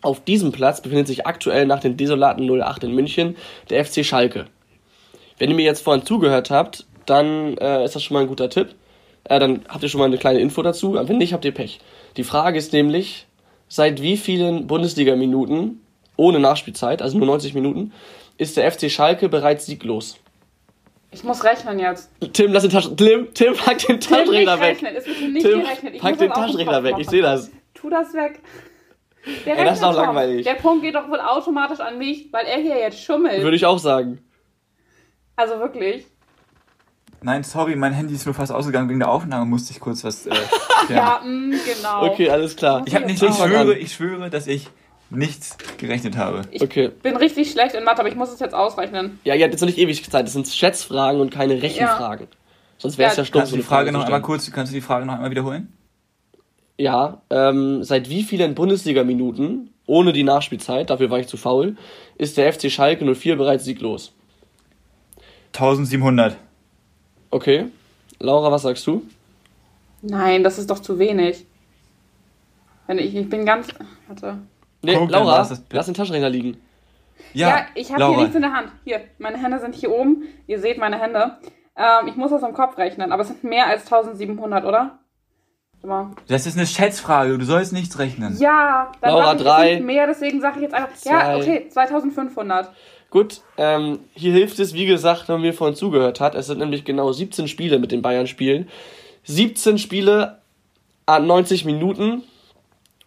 [0.02, 3.38] Auf diesem Platz befindet sich aktuell nach den desolaten 08 in München
[3.70, 4.46] der FC Schalke.
[5.38, 8.50] Wenn ihr mir jetzt vorhin zugehört habt, dann äh, ist das schon mal ein guter
[8.50, 8.76] Tipp.
[9.24, 10.94] Äh, dann habt ihr schon mal eine kleine Info dazu.
[10.94, 11.80] Wenn nicht, habt ihr Pech.
[12.18, 13.26] Die Frage ist nämlich,
[13.68, 15.82] seit wie vielen Bundesliga-Minuten
[16.18, 17.94] ohne Nachspielzeit, also nur 90 Minuten,
[18.38, 20.18] ist der FC Schalke bereits sieglos?
[21.14, 22.12] Ich muss rechnen jetzt.
[22.34, 22.98] Tim, lass den Taschen.
[22.98, 24.78] Tim, Tim, pack den Taschenrechner weg.
[24.82, 25.96] Es wird nicht Tim, gerechnet.
[25.96, 26.96] Ich pack den Taschenrechner weg.
[26.98, 27.52] Ich sehe das.
[27.74, 28.42] Tu das weg.
[29.46, 30.44] Der Ey, das ist doch langweilig.
[30.44, 33.42] Der Punkt geht doch wohl automatisch an mich, weil er hier jetzt schummelt.
[33.42, 34.20] Würde ich auch sagen.
[35.36, 36.06] Also wirklich.
[37.22, 40.28] Nein, sorry, mein Handy ist nur fast ausgegangen wegen der Aufnahme, musste ich kurz was.
[40.28, 40.36] Äh,
[40.90, 42.06] ja, mh, mm, genau.
[42.08, 42.84] Okay, alles klar.
[42.86, 44.68] Ich habe nicht, ich schwöre, ich schwöre, dass ich
[45.14, 46.42] nichts gerechnet habe.
[46.52, 46.90] Ich okay.
[47.02, 49.20] bin richtig schlecht in Mathe, aber ich muss es jetzt ausrechnen.
[49.24, 50.26] Ja, ihr habt jetzt noch nicht ewig Zeit.
[50.26, 52.28] Das sind Schätzfragen und keine Rechenfragen.
[52.30, 52.38] Ja.
[52.78, 53.42] Sonst wäre es ja, ja stumpf.
[53.42, 55.72] Kannst du die Frage noch einmal kurz, kannst du die Frage noch einmal wiederholen?
[56.78, 61.78] Ja, ähm, seit wie vielen Bundesliga-Minuten, ohne die Nachspielzeit, dafür war ich zu faul,
[62.18, 64.14] ist der FC Schalke 04 bereits sieglos?
[65.54, 66.36] 1700.
[67.30, 67.66] Okay.
[68.20, 69.04] Laura, was sagst du?
[70.02, 71.46] Nein, das ist doch zu wenig.
[72.88, 73.68] Wenn ich, ich bin ganz.
[74.08, 74.40] Warte.
[74.84, 76.62] Nee, Guck, Laura, lass den Taschenrechner liegen.
[77.34, 78.72] Ja, ja ich habe hier nichts in der Hand.
[78.84, 80.24] Hier, meine Hände sind hier oben.
[80.46, 81.38] Ihr seht meine Hände.
[81.76, 85.00] Ähm, ich muss das im Kopf rechnen, aber es sind mehr als 1700, oder?
[86.28, 88.38] Das ist eine Schätzfrage, du sollst nichts rechnen.
[88.40, 89.82] Ja, dann Laura 3.
[89.82, 90.94] mehr, deswegen sage ich jetzt einfach.
[90.94, 91.12] Zwei.
[91.12, 92.72] Ja, okay, 2500.
[93.10, 96.36] Gut, ähm, hier hilft es, wie gesagt, wenn man mir vorhin zugehört hat.
[96.36, 98.70] Es sind nämlich genau 17 Spiele mit den Bayern spielen.
[99.24, 100.42] 17 Spiele
[101.06, 102.24] an 90 Minuten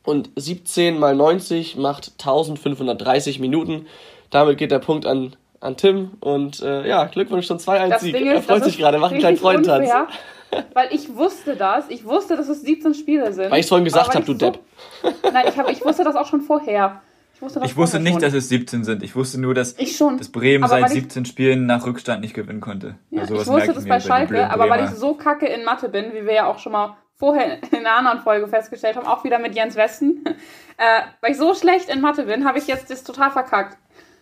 [0.06, 3.86] und 17 mal 90 macht 1530 Minuten.
[4.30, 8.14] Damit geht der Punkt an, an Tim und äh, ja, Glückwunsch zum 2-1-Sieg.
[8.14, 9.90] Er freut sich gerade, macht einen kleinen Freundentanz.
[10.74, 13.50] Weil ich wusste das, ich wusste, dass es 17 Spiele sind.
[13.50, 14.60] Weil ich es vorhin gesagt habe, du so, Depp.
[15.32, 17.02] Nein, ich, hab, ich wusste das auch schon vorher.
[17.34, 18.22] Ich wusste, ich wusste nicht, schon.
[18.22, 19.02] dass es 17 sind.
[19.02, 22.62] Ich wusste nur, dass, dass Bremen aber seit 17 ich, Spielen nach Rückstand nicht gewinnen
[22.62, 22.94] konnte.
[23.10, 26.14] Ja, also ich wusste das bei Schalke, aber weil ich so kacke in Mathe bin,
[26.14, 29.38] wie wir ja auch schon mal vorher in einer anderen Folge festgestellt haben, auch wieder
[29.38, 30.24] mit Jens Westen,
[30.76, 33.76] äh, weil ich so schlecht in Mathe bin, habe ich jetzt das total verkackt.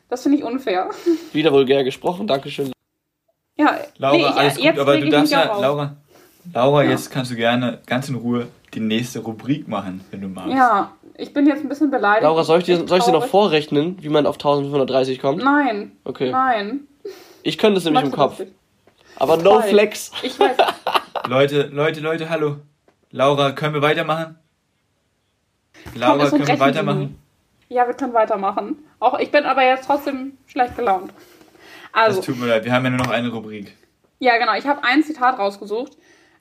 [0.08, 0.90] Das finde ich unfair.
[1.32, 2.72] Wieder vulgär gesprochen, Dankeschön.
[3.56, 5.96] Ja, Laura, nee, alles gut, aber du darfst ja, Laura,
[6.52, 6.90] Laura, ja.
[6.90, 10.52] jetzt kannst du gerne ganz in Ruhe die nächste Rubrik machen, wenn du magst.
[10.52, 12.24] Ja, ich bin jetzt ein bisschen beleidigt.
[12.24, 15.42] Laura, soll ich dir, soll ich dir noch vorrechnen, wie man auf 1530 kommt?
[15.42, 15.92] Nein.
[16.04, 16.30] Okay.
[16.30, 16.80] Nein.
[17.42, 18.42] Ich könnte es nämlich im Kopf.
[19.16, 20.10] Aber no flex.
[20.22, 20.56] Ich weiß.
[21.28, 22.56] Leute, Leute, Leute, hallo.
[23.14, 24.36] Laura, können wir weitermachen?
[25.94, 27.18] Laura, Komm, können wir weitermachen?
[27.68, 28.78] Ja, wir können weitermachen.
[28.98, 31.12] Auch ich bin aber jetzt trotzdem schlecht gelaunt.
[31.92, 32.18] Also.
[32.18, 33.76] Es tut mir leid, wir haben ja nur noch eine Rubrik.
[34.18, 34.54] Ja, genau.
[34.54, 35.92] Ich habe ein Zitat rausgesucht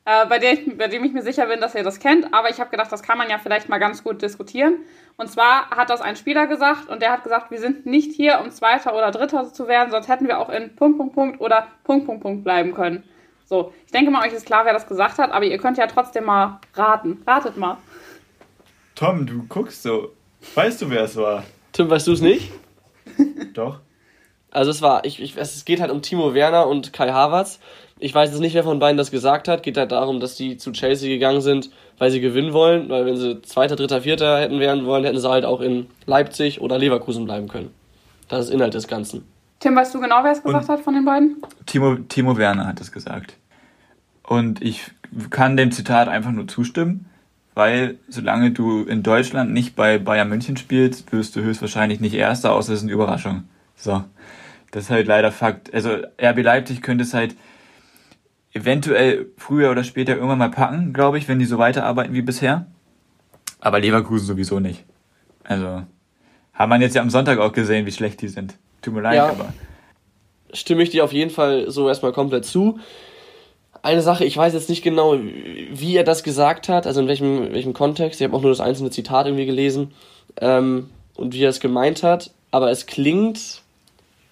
[0.05, 2.33] äh, bei, der ich, bei dem ich mir sicher bin, dass ihr das kennt.
[2.33, 4.77] Aber ich habe gedacht, das kann man ja vielleicht mal ganz gut diskutieren.
[5.17, 8.41] Und zwar hat das ein Spieler gesagt und der hat gesagt, wir sind nicht hier,
[8.43, 11.67] um Zweiter oder Dritter zu werden, sonst hätten wir auch in Punkt, Punkt, Punkt oder
[11.83, 13.03] Punkt, Punkt, Punkt bleiben können.
[13.45, 15.87] So, ich denke mal, euch ist klar, wer das gesagt hat, aber ihr könnt ja
[15.87, 17.21] trotzdem mal raten.
[17.27, 17.77] Ratet mal.
[18.95, 20.11] Tom, du guckst so.
[20.55, 21.43] Weißt du, wer es war?
[21.71, 22.51] Tim, weißt du es nicht?
[23.53, 23.79] Doch.
[24.51, 27.59] Also es war, ich, ich, es geht halt um Timo Werner und Kai Havertz.
[27.97, 29.63] Ich weiß jetzt nicht, wer von beiden das gesagt hat.
[29.63, 32.89] Geht halt darum, dass die zu Chelsea gegangen sind, weil sie gewinnen wollen.
[32.89, 36.61] Weil wenn sie Zweiter, Dritter, Vierter hätten werden wollen, hätten sie halt auch in Leipzig
[36.61, 37.73] oder Leverkusen bleiben können.
[38.27, 39.25] Das ist Inhalt des Ganzen.
[39.63, 41.37] Tim, weißt du genau, wer es gesagt und hat von den beiden?
[41.65, 43.37] Timo, Timo Werner hat es gesagt.
[44.21, 44.91] Und ich
[45.29, 47.05] kann dem Zitat einfach nur zustimmen,
[47.53, 52.51] weil solange du in Deutschland nicht bei Bayern München spielst, wirst du höchstwahrscheinlich nicht Erster,
[52.51, 53.45] außer es ist eine Überraschung.
[53.77, 54.03] So.
[54.71, 55.73] Das ist halt leider Fakt.
[55.73, 55.91] Also
[56.21, 57.33] RB Leipzig könnte es halt
[58.51, 62.67] eventuell früher oder später irgendwann mal packen, glaube ich, wenn die so weiterarbeiten wie bisher.
[63.61, 64.83] Aber Leverkusen sowieso nicht.
[65.45, 65.83] Also,
[66.51, 68.57] haben man jetzt ja am Sonntag auch gesehen, wie schlecht die sind.
[68.83, 69.53] Tut mir leid, ja, aber.
[70.51, 72.79] Stimme ich dir auf jeden Fall so erstmal komplett zu.
[73.81, 77.53] Eine Sache, ich weiß jetzt nicht genau, wie er das gesagt hat, also in welchem,
[77.53, 78.21] welchem Kontext.
[78.21, 79.93] Ich habe auch nur das einzelne Zitat irgendwie gelesen
[80.39, 82.31] ähm, und wie er es gemeint hat.
[82.51, 83.61] Aber es klingt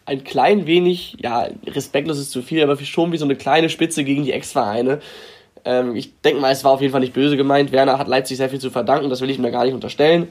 [0.05, 4.03] ein klein wenig, ja, respektlos ist zu viel, aber schon wie so eine kleine Spitze
[4.03, 4.99] gegen die Ex-Vereine.
[5.65, 7.71] Ähm, ich denke mal, es war auf jeden Fall nicht böse gemeint.
[7.71, 10.27] Werner hat Leipzig sehr viel zu verdanken, das will ich da gar nicht unterstellen.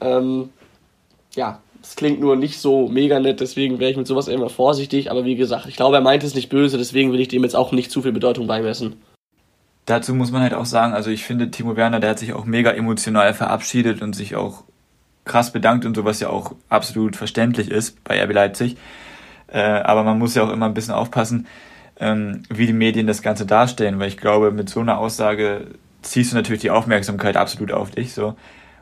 [0.00, 0.50] Ähm,
[1.34, 5.10] ja, es klingt nur nicht so mega nett, deswegen wäre ich mit sowas immer vorsichtig.
[5.10, 7.56] Aber wie gesagt, ich glaube, er meint es nicht böse, deswegen will ich dem jetzt
[7.56, 8.96] auch nicht zu viel Bedeutung beimessen.
[9.86, 12.44] Dazu muss man halt auch sagen, also ich finde, Timo Werner, der hat sich auch
[12.44, 14.64] mega emotional verabschiedet und sich auch
[15.24, 18.76] krass bedankt und so, was ja auch absolut verständlich ist bei RB Leipzig.
[19.48, 21.46] Äh, aber man muss ja auch immer ein bisschen aufpassen,
[21.98, 25.66] ähm, wie die Medien das Ganze darstellen, weil ich glaube, mit so einer Aussage
[26.02, 28.12] ziehst du natürlich die Aufmerksamkeit absolut auf dich.
[28.12, 28.36] So.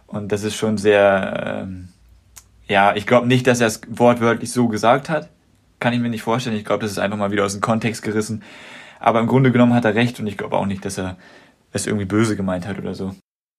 [0.07, 1.89] Und das ist schon sehr, ähm,
[2.69, 5.31] ja, ich glaube nicht, dass er es wortwörtlich so gesagt hat.
[5.81, 6.57] Kann ich mir nicht vorstellen.
[6.57, 8.43] Ich glaube, das ist einfach mal wieder aus dem Kontext gerissen.
[9.01, 11.17] Aber im Grunde genommen hat er recht und ich glaube auch nicht, dass er
[11.73, 13.15] es irgendwie böse gemeint hat oder so.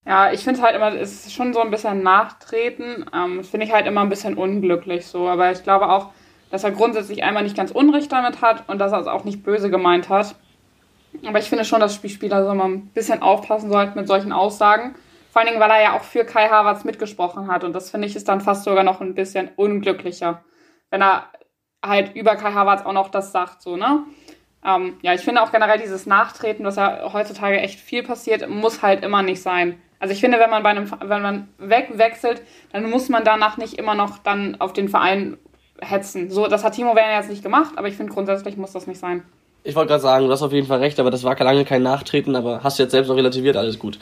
[0.05, 3.05] Ja, ich finde halt immer, es ist schon so ein bisschen Nachtreten.
[3.13, 5.27] Ähm, finde ich halt immer ein bisschen unglücklich so.
[5.27, 6.11] Aber ich glaube auch,
[6.51, 9.43] dass er grundsätzlich einmal nicht ganz Unrecht damit hat und dass er es auch nicht
[9.43, 10.35] böse gemeint hat.
[11.25, 14.95] Aber ich finde schon, dass Spielspieler so mal ein bisschen aufpassen sollten mit solchen Aussagen.
[15.31, 17.63] Vor allen Dingen, weil er ja auch für Kai Havertz mitgesprochen hat.
[17.63, 20.43] Und das finde ich ist dann fast sogar noch ein bisschen unglücklicher.
[20.89, 21.25] Wenn er
[21.85, 24.03] halt über Kai Havertz auch noch das sagt, so, ne?
[24.65, 28.81] Ähm, ja, ich finde auch generell dieses Nachtreten, was ja heutzutage echt viel passiert, muss
[28.81, 29.81] halt immer nicht sein.
[29.99, 33.75] Also ich finde, wenn man bei einem, wenn man wegwechselt, dann muss man danach nicht
[33.75, 35.37] immer noch dann auf den Verein
[35.81, 36.29] hetzen.
[36.29, 38.99] So, das hat Timo Werner jetzt nicht gemacht, aber ich finde grundsätzlich muss das nicht
[38.99, 39.23] sein.
[39.63, 41.83] Ich wollte gerade sagen, du hast auf jeden Fall recht, aber das war lange kein
[41.83, 43.99] Nachtreten, aber hast du jetzt selbst noch relativiert, alles gut.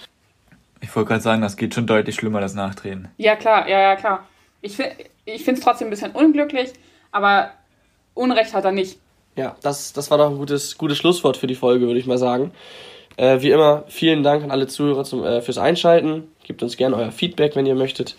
[0.82, 3.10] Ich wollte gerade sagen, das geht schon deutlich schlimmer, das Nachtreten.
[3.18, 4.28] Ja, klar, ja, ja, klar.
[4.62, 4.78] Ich,
[5.26, 6.74] ich finde es trotzdem ein bisschen unglücklich,
[7.12, 7.52] aber
[8.14, 9.00] Unrecht hat er nicht.
[9.36, 12.18] Ja, das, das war doch ein gutes, gutes Schlusswort für die Folge, würde ich mal
[12.18, 12.52] sagen.
[13.18, 16.24] Äh, wie immer, vielen Dank an alle Zuhörer zum, äh, fürs Einschalten.
[16.44, 18.16] Gebt uns gerne euer Feedback, wenn ihr möchtet.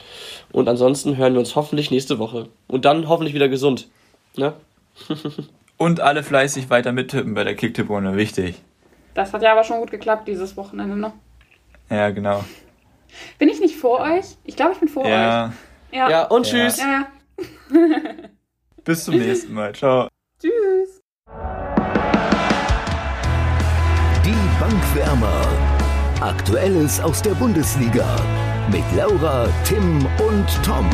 [0.52, 2.48] Und ansonsten hören wir uns hoffentlich nächste Woche.
[2.66, 3.88] Und dann hoffentlich wieder gesund.
[4.36, 4.54] Ne?
[5.76, 8.56] Und alle fleißig weiter mittippen bei der Kicktipp-Runde, wichtig.
[9.14, 11.12] Das hat ja aber schon gut geklappt dieses Wochenende, ne?
[11.90, 12.44] Ja, genau.
[13.38, 14.36] Bin ich nicht vor euch?
[14.44, 15.46] Ich glaube, ich bin vor ja.
[15.46, 15.52] euch.
[15.96, 16.10] Ja.
[16.10, 16.68] ja, und ja.
[16.68, 16.78] tschüss.
[16.78, 17.06] Ja,
[18.84, 19.74] Bis zum nächsten Mal.
[19.74, 20.08] Ciao.
[20.40, 21.00] Tschüss.
[24.24, 25.46] Die Bankwärmer.
[26.20, 28.06] Aktuelles aus der Bundesliga.
[28.70, 30.88] Mit Laura, Tim und Tom.